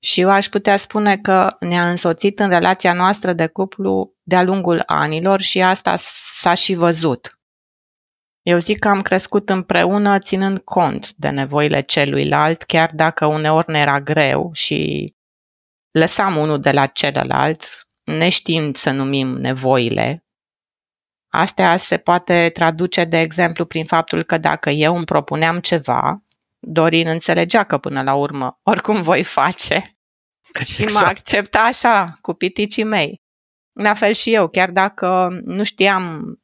[0.03, 4.83] și eu aș putea spune că ne-a însoțit în relația noastră de cuplu de-a lungul
[4.87, 5.95] anilor și asta
[6.39, 7.40] s-a și văzut.
[8.51, 13.79] Eu zic că am crescut împreună ținând cont de nevoile celuilalt, chiar dacă uneori ne
[13.79, 15.13] era greu și
[15.91, 17.65] lăsam unul de la celălalt,
[18.05, 20.25] neștiind să numim nevoile.
[21.29, 26.25] Astea se poate traduce, de exemplu, prin faptul că dacă eu îmi propuneam ceva,
[26.63, 29.99] Dorin înțelegea că până la urmă oricum voi face
[30.65, 31.05] și exact.
[31.05, 33.23] mă accepta așa, cu piticii mei.
[33.73, 36.35] La fel și eu, chiar dacă nu știam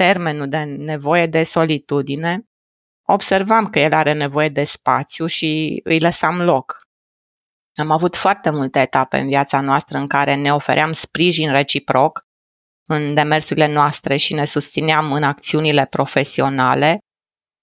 [0.00, 2.48] termenul de nevoie de solitudine,
[3.08, 6.80] observam că el are nevoie de spațiu și îi lăsam loc.
[7.74, 12.26] Am avut foarte multe etape în viața noastră în care ne ofeream sprijin reciproc
[12.88, 16.98] în demersurile noastre și ne susțineam în acțiunile profesionale,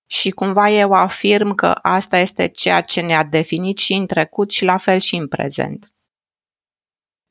[0.09, 4.63] și cumva eu afirm că asta este ceea ce ne-a definit și în trecut și
[4.63, 5.96] la fel și în prezent.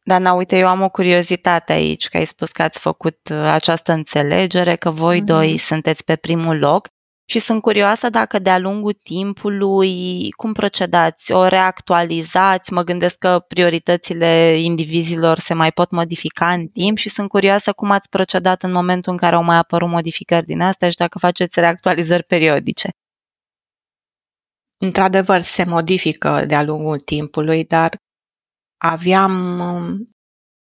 [0.09, 3.93] Dana, uite, eu am o curiozitate aici, că ai spus că ați făcut uh, această
[3.93, 5.25] înțelegere, că voi mm-hmm.
[5.25, 6.89] doi sunteți pe primul loc
[7.29, 11.33] și sunt curioasă dacă de-a lungul timpului, cum procedați?
[11.33, 12.73] O reactualizați?
[12.73, 17.91] Mă gândesc că prioritățile indivizilor se mai pot modifica în timp și sunt curioasă cum
[17.91, 21.61] ați procedat în momentul în care au mai apărut modificări din astea și dacă faceți
[21.61, 22.89] reactualizări periodice.
[24.79, 28.05] Într-adevăr, se modifică de-a lungul timpului, dar
[28.79, 29.33] aveam,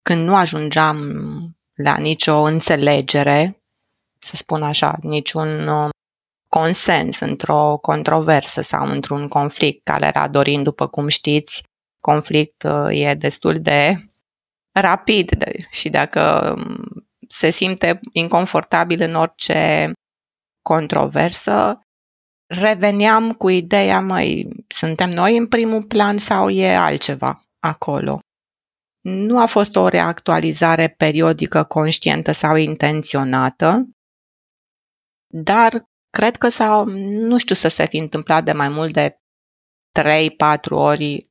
[0.02, 0.98] când nu ajungeam
[1.74, 3.62] la nicio înțelegere,
[4.18, 5.68] să spun așa, niciun
[6.48, 11.62] consens într-o controversă sau într-un conflict care era dorind, după cum știți,
[12.00, 13.96] conflict uh, e destul de
[14.72, 15.30] rapid
[15.70, 19.92] și dacă um, se simte inconfortabil în orice
[20.62, 21.80] controversă,
[22.46, 28.18] reveneam cu ideea, măi, suntem noi în primul plan sau e altceva acolo?
[29.00, 33.88] Nu a fost o reactualizare periodică, conștientă sau intenționată,
[35.34, 36.84] dar Cred că s-a,
[37.28, 39.16] nu știu să se fi întâmplat de mai mult de
[40.00, 41.30] 3-4 ori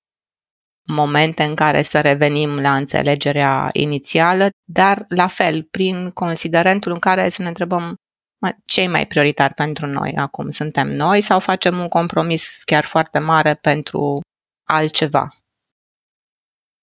[0.87, 7.29] momente în care să revenim la înțelegerea inițială, dar la fel, prin considerentul în care
[7.29, 7.95] să ne întrebăm
[8.65, 10.49] ce e mai prioritar pentru noi acum?
[10.49, 14.19] Suntem noi sau facem un compromis chiar foarte mare pentru
[14.67, 15.27] altceva?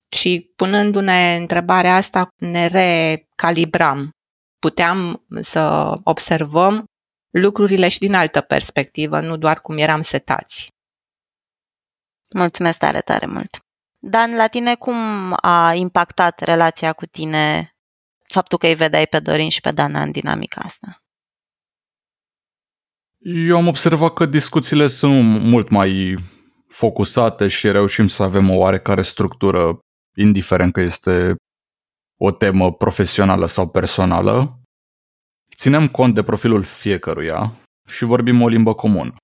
[0.08, 4.10] Și punându-ne întrebarea asta, ne recalibram.
[4.58, 6.84] Puteam să observăm
[7.30, 10.68] lucrurile și din altă perspectivă, nu doar cum eram setați.
[12.34, 13.58] Mulțumesc tare, tare mult!
[14.00, 14.96] Dan, la tine cum
[15.36, 17.72] a impactat relația cu tine
[18.24, 21.02] faptul că îi vedeai pe Dorin și pe Dana în dinamica asta?
[23.18, 26.16] Eu am observat că discuțiile sunt mult mai
[26.68, 29.78] focusate și reușim să avem o oarecare structură,
[30.20, 31.36] indiferent că este
[32.20, 34.60] o temă profesională sau personală.
[35.56, 37.52] Ținem cont de profilul fiecăruia
[37.88, 39.14] și vorbim o limbă comună.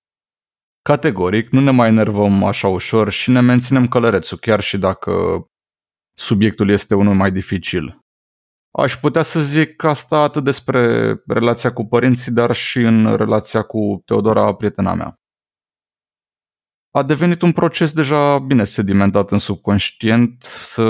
[0.82, 5.44] Categoric, nu ne mai enervăm așa ușor și ne menținem călărețul, chiar și dacă
[6.16, 7.98] subiectul este unul mai dificil.
[8.78, 14.02] Aș putea să zic asta atât despre relația cu părinții, dar și în relația cu
[14.04, 15.14] Teodora, prietena mea.
[16.96, 20.84] A devenit un proces deja bine sedimentat în subconștient să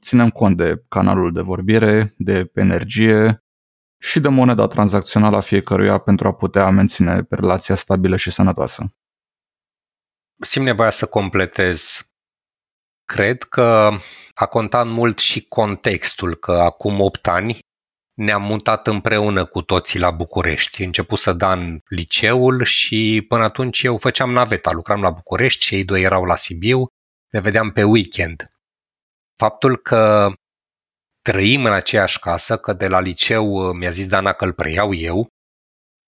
[0.00, 3.44] ținem cont de canalul de vorbire, de energie,
[4.02, 8.94] și de moneda tranzacțională a fiecăruia pentru a putea menține relația stabilă și sănătoasă.
[10.40, 12.10] Simt nevoia să completez.
[13.04, 13.90] Cred că
[14.34, 17.58] a contat mult și contextul, că acum 8 ani
[18.20, 20.82] ne-am mutat împreună cu toții la București.
[20.82, 25.84] Început să Dan liceul și până atunci eu făceam naveta, lucram la București și ei
[25.84, 26.86] doi erau la Sibiu,
[27.30, 28.48] ne vedeam pe weekend.
[29.36, 30.32] Faptul că
[31.22, 34.94] trăim în aceeași casă, că de la liceu uh, mi-a zis Dana că îl preiau
[34.94, 35.28] eu,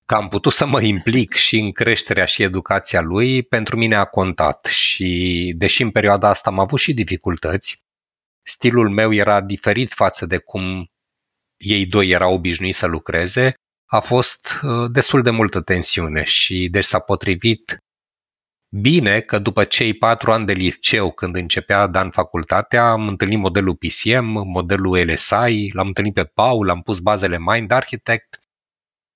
[0.06, 4.04] că am putut să mă implic și în creșterea și educația lui, pentru mine a
[4.04, 7.82] contat și deși în perioada asta am avut și dificultăți,
[8.42, 10.91] stilul meu era diferit față de cum
[11.62, 13.54] ei doi erau obișnuiți să lucreze,
[13.90, 17.76] a fost uh, destul de multă tensiune și deci s-a potrivit
[18.80, 23.76] Bine că după cei patru ani de liceu, când începea Dan facultatea, am întâlnit modelul
[23.76, 28.40] PCM, modelul LSI, l-am întâlnit pe Paul, am pus bazele Mind Architect.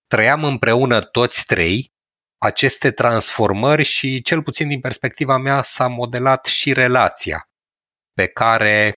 [0.07, 1.93] Trăiam împreună toți trei
[2.39, 7.49] aceste transformări și, cel puțin din perspectiva mea, s-a modelat și relația
[8.13, 8.93] pe care,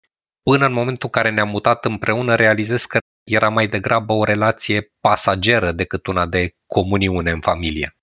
[0.49, 2.97] până în momentul în care ne-am mutat împreună, realizez că
[3.31, 7.97] era mai degrabă o relație pasageră decât una de comuniune în familie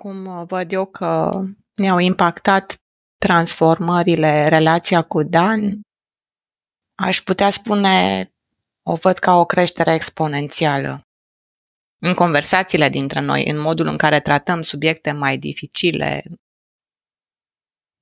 [0.00, 1.40] cum uh, văd eu că
[1.74, 2.80] ne-au impactat
[3.18, 5.80] transformările, relația cu Dan,
[6.94, 8.30] aș putea spune,
[8.82, 11.02] o văd ca o creștere exponențială.
[11.98, 16.24] În conversațiile dintre noi, în modul în care tratăm subiecte mai dificile.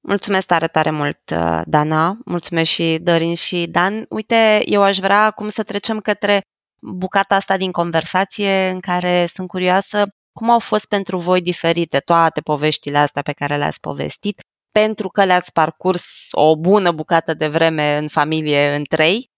[0.09, 2.19] Mulțumesc tare, tare mult, uh, Dana.
[2.25, 4.05] Mulțumesc și Dorin și Dan.
[4.09, 6.41] Uite, eu aș vrea acum să trecem către
[6.81, 12.41] bucata asta din conversație în care sunt curioasă cum au fost pentru voi diferite toate
[12.41, 14.41] poveștile astea pe care le-ați povestit,
[14.73, 19.31] pentru că le-ați parcurs o bună bucată de vreme în familie în trei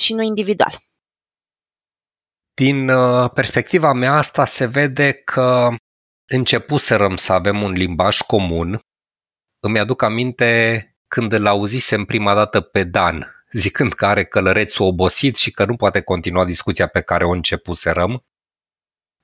[0.00, 0.72] și nu individual?
[2.54, 5.68] Din uh, perspectiva mea asta se vede că
[6.30, 8.80] începuserăm să avem un limbaj comun.
[9.64, 15.36] Îmi aduc aminte când îl auzisem prima dată pe Dan, zicând că are călărețul obosit
[15.36, 18.24] și că nu poate continua discuția pe care o începuserăm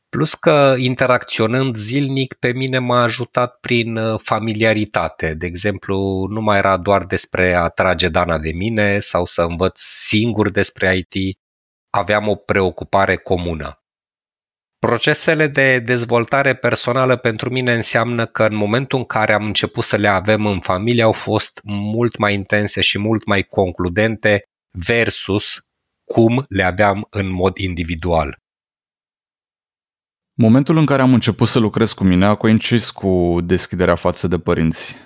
[0.08, 5.34] Plus că interacționând zilnic pe mine m-a ajutat prin uh, familiaritate.
[5.34, 9.80] De exemplu, nu mai era doar despre a trage dana de mine sau să învăț
[9.80, 11.38] singur despre IT,
[11.90, 13.77] aveam o preocupare comună.
[14.78, 19.96] Procesele de dezvoltare personală pentru mine înseamnă că în momentul în care am început să
[19.96, 25.58] le avem în familie au fost mult mai intense și mult mai concludente versus
[26.04, 28.38] cum le aveam în mod individual.
[30.34, 34.38] Momentul în care am început să lucrez cu mine a coincis cu deschiderea față de
[34.38, 34.96] părinți.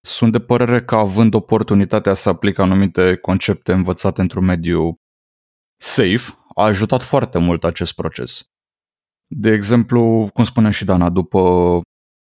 [0.00, 4.94] Sunt de părere că având oportunitatea să aplic anumite concepte învățate într-un mediu
[5.82, 8.49] safe, a ajutat foarte mult acest proces.
[9.32, 11.40] De exemplu, cum spunea și Dana, după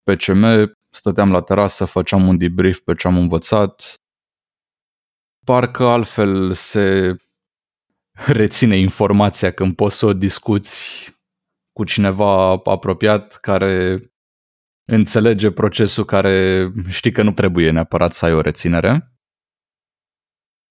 [0.02, 3.94] PCM stăteam la terasă, făceam un debrief pe ce am învățat.
[5.44, 7.16] Parcă altfel se
[8.40, 11.10] reține informația când poți să o discuți
[11.72, 14.02] cu cineva apropiat care
[14.84, 19.12] înțelege procesul care știi că nu trebuie neapărat să ai o reținere.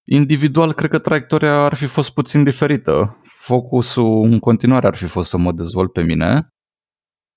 [0.04, 3.21] Individual, cred că traiectoria ar fi fost puțin diferită.
[3.44, 6.48] Focusul în continuare ar fi fost să mă dezvolt pe mine,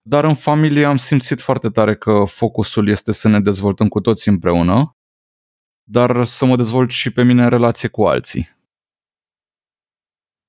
[0.02, 4.30] dar în familie am simțit foarte tare că focusul este să ne dezvoltăm cu toți
[4.30, 4.92] împreună,
[5.90, 8.50] dar să mă dezvolt și pe mine în relație cu alții.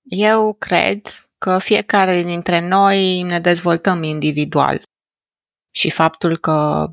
[0.03, 1.01] Eu cred
[1.39, 4.83] că fiecare dintre noi ne dezvoltăm individual
[5.75, 6.87] și faptul că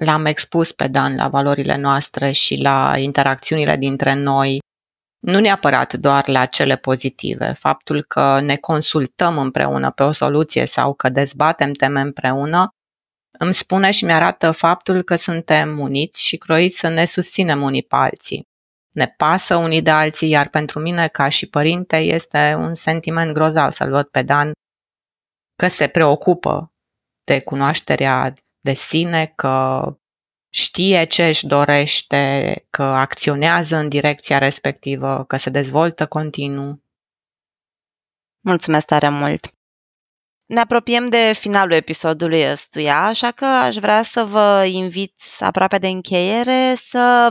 [0.00, 4.58] l-am expus pe Dan la valorile noastre și la interacțiunile dintre noi,
[5.26, 10.94] nu neapărat doar la cele pozitive, faptul că ne consultăm împreună pe o soluție sau
[10.94, 12.68] că dezbatem teme împreună,
[13.38, 17.96] îmi spune și mi-arată faptul că suntem uniți și croiți să ne susținem unii pe
[17.96, 18.48] alții.
[18.90, 23.70] Ne pasă unii de alții, iar pentru mine, ca și părinte, este un sentiment grozav
[23.70, 24.52] să-l văd pe Dan
[25.56, 26.72] că se preocupă
[27.24, 29.84] de cunoașterea de sine, că
[30.56, 36.84] știe ce își dorește, că acționează în direcția respectivă, că se dezvoltă continuu.
[38.40, 39.50] Mulțumesc tare mult!
[40.46, 45.88] Ne apropiem de finalul episodului ăstuia, așa că aș vrea să vă invit aproape de
[45.88, 47.28] încheiere să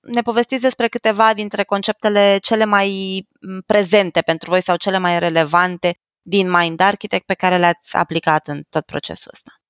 [0.00, 3.20] ne povestiți despre câteva dintre conceptele cele mai
[3.66, 8.62] prezente pentru voi sau cele mai relevante din Mind Architect pe care le-ați aplicat în
[8.68, 9.63] tot procesul ăsta.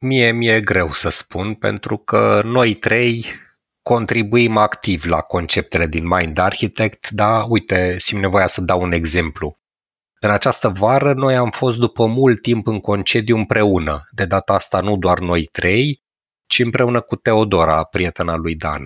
[0.00, 3.26] Mie mi-e greu să spun pentru că noi trei
[3.82, 9.58] contribuim activ la conceptele din Mind Architect, dar uite, simt nevoia să dau un exemplu.
[10.20, 14.80] În această vară noi am fost după mult timp în concediu împreună, de data asta
[14.80, 16.02] nu doar noi trei,
[16.46, 18.82] ci împreună cu Teodora, prietena lui Dan.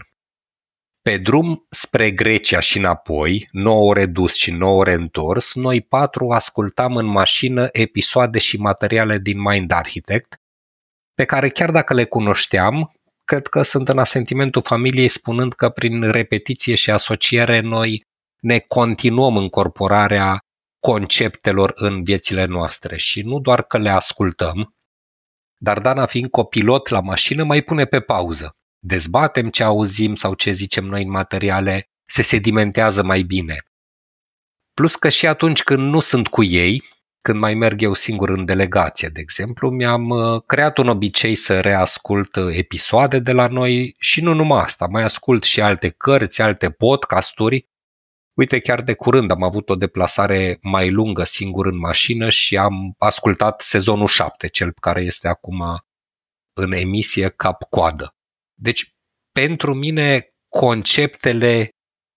[1.03, 6.31] Pe drum spre Grecia și înapoi, 9 ore dus și 9 ore întors, noi patru
[6.31, 10.42] ascultam în mașină episoade și materiale din Mind Architect,
[11.23, 12.93] pe care chiar dacă le cunoșteam,
[13.25, 18.05] cred că sunt în asentimentul familiei spunând că prin repetiție și asociere noi
[18.41, 20.39] ne continuăm încorporarea
[20.81, 24.75] conceptelor în viețile noastre și nu doar că le ascultăm,
[25.59, 28.51] dar Dana fiind copilot la mașină mai pune pe pauză.
[28.79, 33.57] Dezbatem ce auzim sau ce zicem noi în materiale, se sedimentează mai bine.
[34.75, 36.85] Plus că și atunci când nu sunt cu ei,
[37.23, 41.61] când mai merg eu singur în delegație, de exemplu, mi-am uh, creat un obicei să
[41.61, 46.43] reascult uh, episoade de la noi și nu numai asta, mai ascult și alte cărți,
[46.43, 47.71] alte podcasturi
[48.35, 52.95] Uite, chiar de curând am avut o deplasare mai lungă singur în mașină și am
[52.99, 55.85] ascultat sezonul 7, cel care este acum
[56.53, 58.15] în emisie cap-coadă.
[58.55, 58.93] Deci,
[59.33, 61.71] pentru mine, conceptele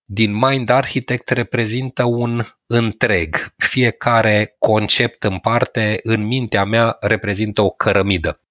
[0.06, 3.55] din Mind Architect reprezintă un întreg.
[3.76, 8.42] Fiecare concept în parte, în mintea mea, reprezintă o cărămidă.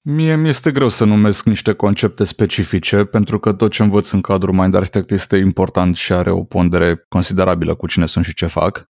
[0.00, 4.20] Mie mi este greu să numesc niște concepte specifice, pentru că tot ce învăț în
[4.20, 8.46] cadrul Mind Architect este important și are o pondere considerabilă cu cine sunt și ce
[8.46, 8.90] fac.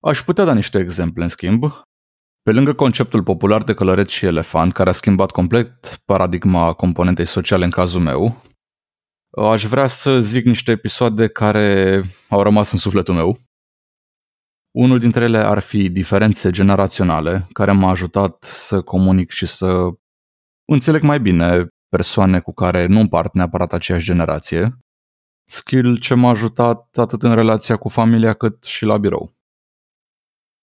[0.00, 1.62] Aș putea da niște exemple, în schimb.
[2.42, 7.64] Pe lângă conceptul popular de călăreț și elefant, care a schimbat complet paradigma componentei sociale
[7.64, 8.42] în cazul meu,
[9.36, 13.38] aș vrea să zic niște episoade care au rămas în sufletul meu.
[14.70, 19.88] Unul dintre ele ar fi diferențe generaționale, care m-a ajutat să comunic și să
[20.64, 24.78] înțeleg mai bine persoane cu care nu împart neapărat aceeași generație.
[25.50, 29.32] Skill ce m-a ajutat atât în relația cu familia cât și la birou.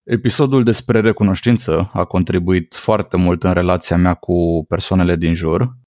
[0.02, 5.78] Episodul despre recunoștință a contribuit foarte mult în relația mea cu persoanele din jur.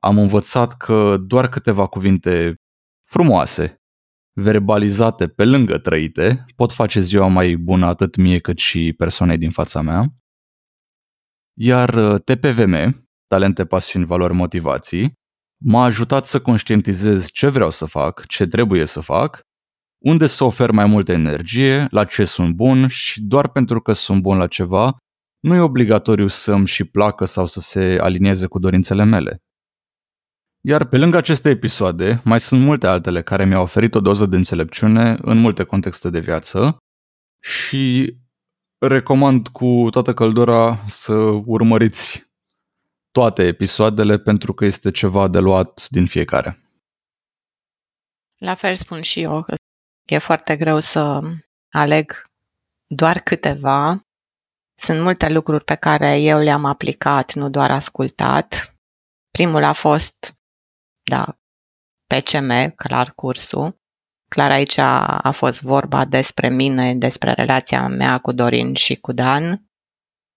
[0.00, 2.54] Am învățat că doar câteva cuvinte
[3.08, 3.80] frumoase
[4.40, 9.50] verbalizate pe lângă trăite, pot face ziua mai bună atât mie cât și persoanei din
[9.50, 10.04] fața mea.
[11.58, 15.12] Iar uh, TPVM, Talente, Pasiuni, Valori, Motivații,
[15.64, 19.40] m-a ajutat să conștientizez ce vreau să fac, ce trebuie să fac,
[20.04, 24.22] unde să ofer mai multă energie, la ce sunt bun și doar pentru că sunt
[24.22, 24.96] bun la ceva,
[25.40, 29.36] nu e obligatoriu să îmi și placă sau să se alinieze cu dorințele mele.
[30.68, 34.36] Iar pe lângă aceste episoade, mai sunt multe altele care mi-au oferit o doză de
[34.36, 36.76] înțelepciune în multe contexte de viață
[37.42, 38.16] și
[38.78, 41.12] recomand cu toată căldura să
[41.44, 42.32] urmăriți
[43.10, 46.58] toate episoadele pentru că este ceva de luat din fiecare.
[48.36, 49.54] La fel spun și eu că
[50.04, 51.20] e foarte greu să
[51.70, 52.22] aleg
[52.86, 54.00] doar câteva.
[54.78, 58.76] Sunt multe lucruri pe care eu le-am aplicat, nu doar ascultat.
[59.30, 60.35] Primul a fost
[61.10, 61.38] da,
[62.06, 63.78] PCM, clar cursul.
[64.28, 69.12] Clar aici a, a fost vorba despre mine, despre relația mea cu Dorin și cu
[69.12, 69.64] Dan.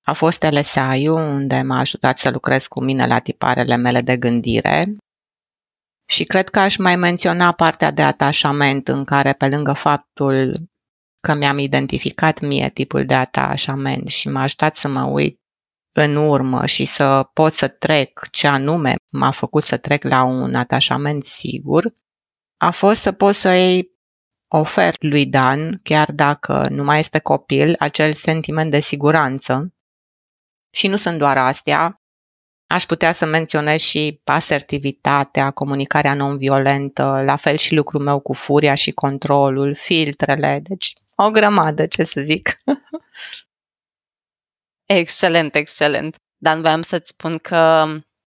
[0.05, 4.95] A fost LSI-ul, unde m-a ajutat să lucrez cu mine la tiparele mele de gândire.
[6.09, 10.69] Și cred că aș mai menționa partea de atașament, în care, pe lângă faptul
[11.21, 15.39] că mi-am identificat mie tipul de atașament și m-a ajutat să mă uit
[15.91, 20.55] în urmă și să pot să trec ce anume m-a făcut să trec la un
[20.55, 21.95] atașament sigur,
[22.57, 23.91] a fost să pot să-i
[24.47, 29.73] ofer lui Dan, chiar dacă nu mai este copil, acel sentiment de siguranță.
[30.71, 31.99] Și nu sunt doar astea,
[32.71, 38.75] Aș putea să menționez și asertivitatea, comunicarea non-violentă, la fel și lucrul meu cu furia
[38.75, 42.49] și controlul, filtrele, deci o grămadă, ce să zic.
[44.91, 46.15] Excelent, excelent.
[46.37, 47.85] Dan, voiam să-ți spun că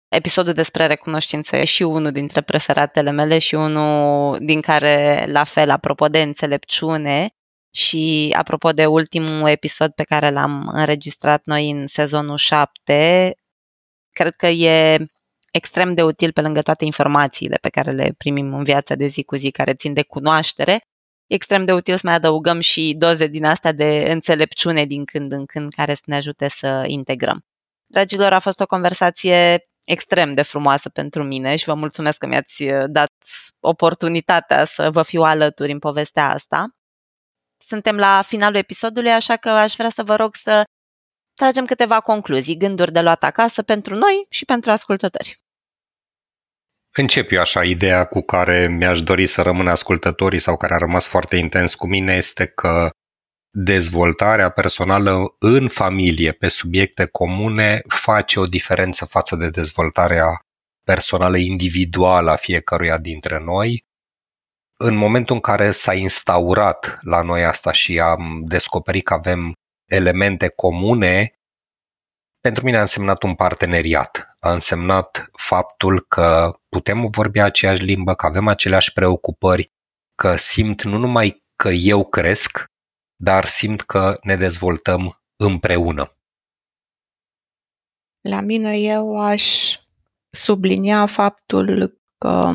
[0.08, 5.70] episodul despre recunoștință e și unul dintre preferatele mele și unul din care, la fel,
[5.70, 7.30] apropo de înțelepciune
[7.72, 13.36] și apropo de ultimul episod pe care l-am înregistrat noi în sezonul 7,
[14.12, 15.06] cred că e
[15.52, 19.24] extrem de util pe lângă toate informațiile pe care le primim în viața de zi
[19.24, 20.82] cu zi, care țin de cunoaștere,
[21.28, 25.46] extrem de util să mai adăugăm și doze din asta de înțelepciune din când în
[25.46, 27.46] când care să ne ajute să integrăm.
[27.86, 32.64] Dragilor, a fost o conversație extrem de frumoasă pentru mine și vă mulțumesc că mi-ați
[32.64, 33.12] uh, dat
[33.60, 36.68] oportunitatea să vă fiu alături în povestea asta.
[37.58, 40.64] Suntem la finalul episodului, așa că aș vrea să vă rog să
[41.34, 45.45] tragem câteva concluzii, gânduri de luat acasă pentru noi și pentru ascultători.
[46.98, 51.08] Încep eu așa, ideea cu care mi-aș dori să rămână ascultătorii sau care a rămas
[51.08, 52.90] foarte intens cu mine este că
[53.52, 60.40] dezvoltarea personală în familie pe subiecte comune face o diferență față de dezvoltarea
[60.84, 63.84] personală individuală a fiecăruia dintre noi.
[64.78, 69.54] În momentul în care s-a instaurat la noi asta și am descoperit că avem
[69.92, 71.35] elemente comune,
[72.46, 74.38] pentru mine a însemnat un parteneriat.
[74.40, 79.72] A însemnat faptul că putem vorbi aceeași limbă, că avem aceleași preocupări,
[80.16, 82.66] că simt nu numai că eu cresc,
[83.16, 86.18] dar simt că ne dezvoltăm împreună.
[88.22, 89.76] La mine eu aș
[90.30, 92.52] sublinia faptul că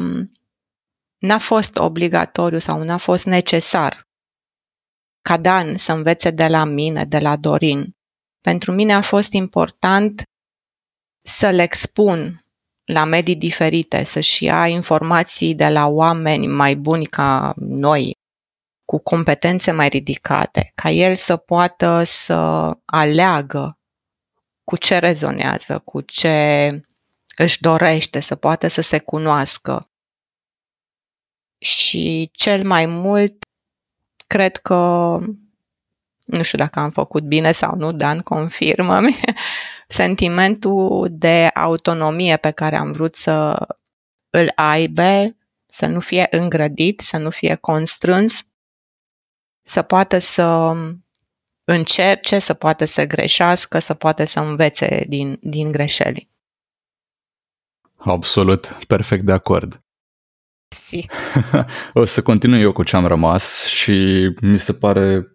[1.18, 4.08] n-a fost obligatoriu sau n-a fost necesar
[5.20, 7.98] ca Dan să învețe de la mine, de la Dorin.
[8.40, 10.22] Pentru mine a fost important
[11.22, 12.44] să le expun
[12.84, 18.18] la medii diferite, să-și ia informații de la oameni mai buni ca noi,
[18.84, 23.78] cu competențe mai ridicate, ca el să poată să aleagă
[24.64, 26.68] cu ce rezonează, cu ce
[27.36, 29.90] își dorește, să poată să se cunoască.
[31.58, 33.44] Și cel mai mult,
[34.26, 35.18] cred că,
[36.30, 39.16] nu știu dacă am făcut bine sau nu, Dan, confirmă-mi,
[39.86, 43.66] sentimentul de autonomie pe care am vrut să
[44.30, 48.42] îl aibă, să nu fie îngrădit, să nu fie constrâns,
[49.62, 50.76] să poată să
[51.64, 56.28] încerce, să poată să greșească, să poată să învețe din, din greșeli.
[57.96, 59.82] Absolut, perfect de acord.
[60.68, 61.06] Si.
[61.94, 65.26] o să continui eu cu ce am rămas și mi se pare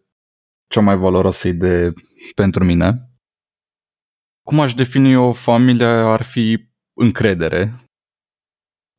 [0.67, 1.93] cea mai valoroasă idee
[2.35, 2.91] pentru mine.
[4.41, 7.73] Cum aș defini o familie ar fi încredere.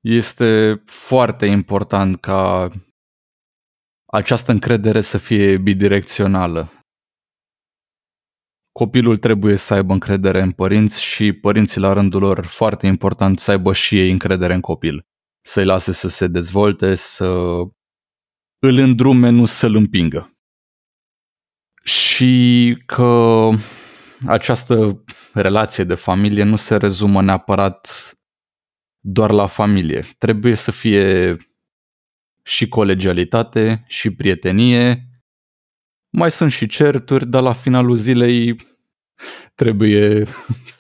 [0.01, 2.71] Este foarte important ca
[4.07, 6.71] această încredere să fie bidirecțională.
[8.73, 13.51] Copilul trebuie să aibă încredere în părinți și părinții la rândul lor foarte important să
[13.51, 15.07] aibă și ei încredere în copil.
[15.41, 17.25] Să-i lase să se dezvolte, să
[18.59, 20.36] îl îndrume, nu să-l împingă.
[21.87, 23.51] Și că
[24.27, 28.13] această relație de familie nu se rezumă neapărat
[29.01, 30.07] doar la familie.
[30.19, 31.37] Trebuie să fie
[32.43, 35.09] și colegialitate, și prietenie.
[36.09, 38.57] Mai sunt și certuri, dar la finalul zilei
[39.55, 40.25] trebuie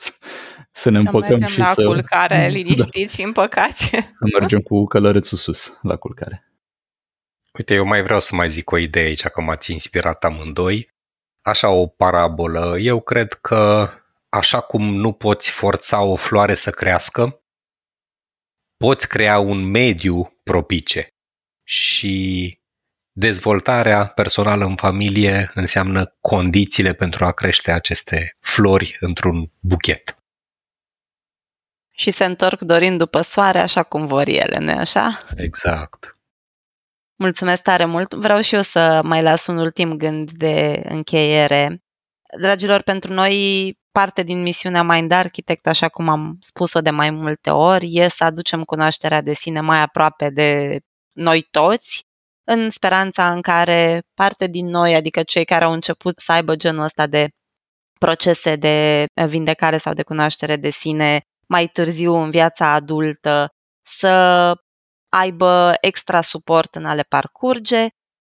[0.73, 1.85] să ne să împăcăm mergem și la să...
[1.85, 2.47] culcare Da.
[2.47, 3.85] liniștiți și împăcați.
[3.91, 6.51] Să mergem cu călărețul sus la culcare.
[7.59, 10.95] Uite, eu mai vreau să mai zic o idee aici, că m-ați inspirat amândoi.
[11.47, 12.79] Așa o parabolă.
[12.79, 13.91] Eu cred că
[14.29, 17.41] așa cum nu poți forța o floare să crească,
[18.77, 21.09] poți crea un mediu propice.
[21.69, 22.59] Și
[23.13, 30.17] dezvoltarea personală în familie înseamnă condițiile pentru a crește aceste flori într-un buchet.
[31.91, 35.25] Și se întorc dorind după soare așa cum vor ele, nu-i așa?
[35.37, 36.16] Exact.
[37.19, 38.15] Mulțumesc tare mult.
[38.15, 41.79] Vreau și eu să mai las un ultim gând de încheiere.
[42.41, 47.51] Dragilor, pentru noi parte din misiunea Mind Architect, așa cum am spus-o de mai multe
[47.51, 50.79] ori, e să aducem cunoașterea de sine mai aproape de
[51.13, 52.05] noi toți,
[52.45, 56.85] în speranța în care parte din noi, adică cei care au început să aibă genul
[56.85, 57.29] ăsta de
[57.99, 63.49] procese de vindecare sau de cunoaștere de sine mai târziu în viața adultă,
[63.83, 64.53] să
[65.19, 67.87] aibă extra suport în a le parcurge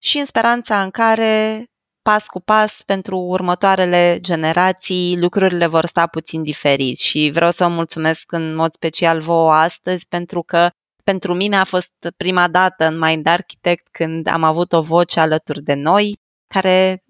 [0.04, 1.66] și în speranța în care,
[2.02, 6.98] pas cu pas, pentru următoarele generații, lucrurile vor sta puțin diferit.
[7.00, 10.70] Și vreau să vă mulțumesc în mod special vouă astăzi pentru că
[11.04, 15.62] pentru mine a fost prima dată în Mind Architect când am avut o voce alături
[15.62, 17.04] de noi care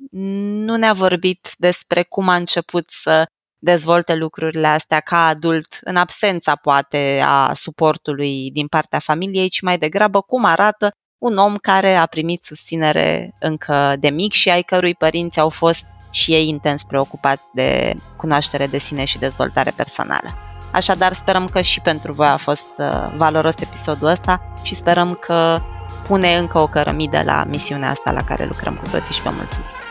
[0.65, 3.25] nu ne-a vorbit despre cum a început să
[3.59, 9.77] dezvolte lucrurile astea ca adult, în absența poate a suportului din partea familiei, ci mai
[9.77, 14.95] degrabă cum arată un om care a primit susținere încă de mic și ai cărui
[14.95, 20.37] părinți au fost și ei intens preocupați de cunoaștere de sine și dezvoltare personală.
[20.71, 25.61] Așadar, sperăm că și pentru voi a fost uh, valoros episodul ăsta și sperăm că
[26.07, 29.86] pune încă o cărămidă la misiunea asta la care lucrăm cu toții și vă mulțumim.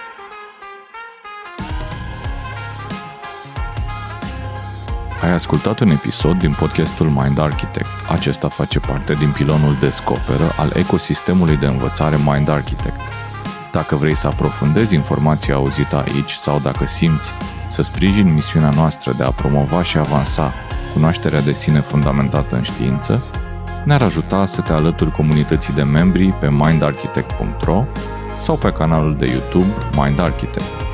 [5.26, 7.88] Ai ascultat un episod din podcastul Mind Architect.
[8.08, 13.00] Acesta face parte din pilonul Descoperă al ecosistemului de învățare Mind Architect.
[13.72, 17.32] Dacă vrei să aprofundezi informația auzită aici sau dacă simți
[17.70, 20.52] să sprijini misiunea noastră de a promova și avansa
[20.92, 23.24] cunoașterea de sine fundamentată în știință,
[23.84, 27.84] ne-ar ajuta să te alături comunității de membri pe mindarchitect.ro
[28.38, 30.85] sau pe canalul de YouTube Mind Architect.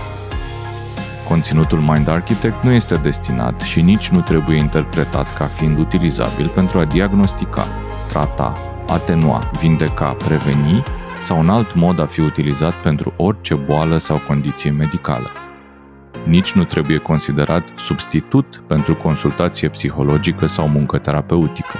[1.32, 6.78] Conținutul Mind Architect nu este destinat și nici nu trebuie interpretat ca fiind utilizabil pentru
[6.78, 7.66] a diagnostica,
[8.08, 8.52] trata,
[8.88, 10.82] atenua, vindeca, preveni
[11.20, 15.30] sau un alt mod a fi utilizat pentru orice boală sau condiție medicală.
[16.24, 21.78] Nici nu trebuie considerat substitut pentru consultație psihologică sau muncă terapeutică.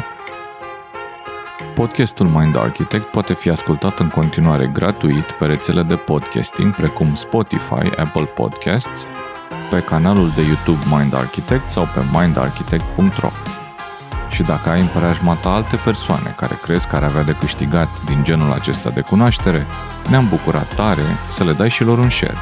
[1.75, 7.97] Podcastul Mind Architect poate fi ascultat în continuare gratuit pe rețele de podcasting precum Spotify,
[7.97, 9.07] Apple Podcasts,
[9.71, 13.31] pe canalul de YouTube Mind Architect sau pe mindarchitect.ro.
[14.31, 18.05] Și dacă ai în preajma ta alte persoane care crezi că ar avea de câștigat
[18.05, 19.67] din genul acesta de cunoaștere,
[20.09, 22.37] ne-am bucurat tare să le dai și lor un share.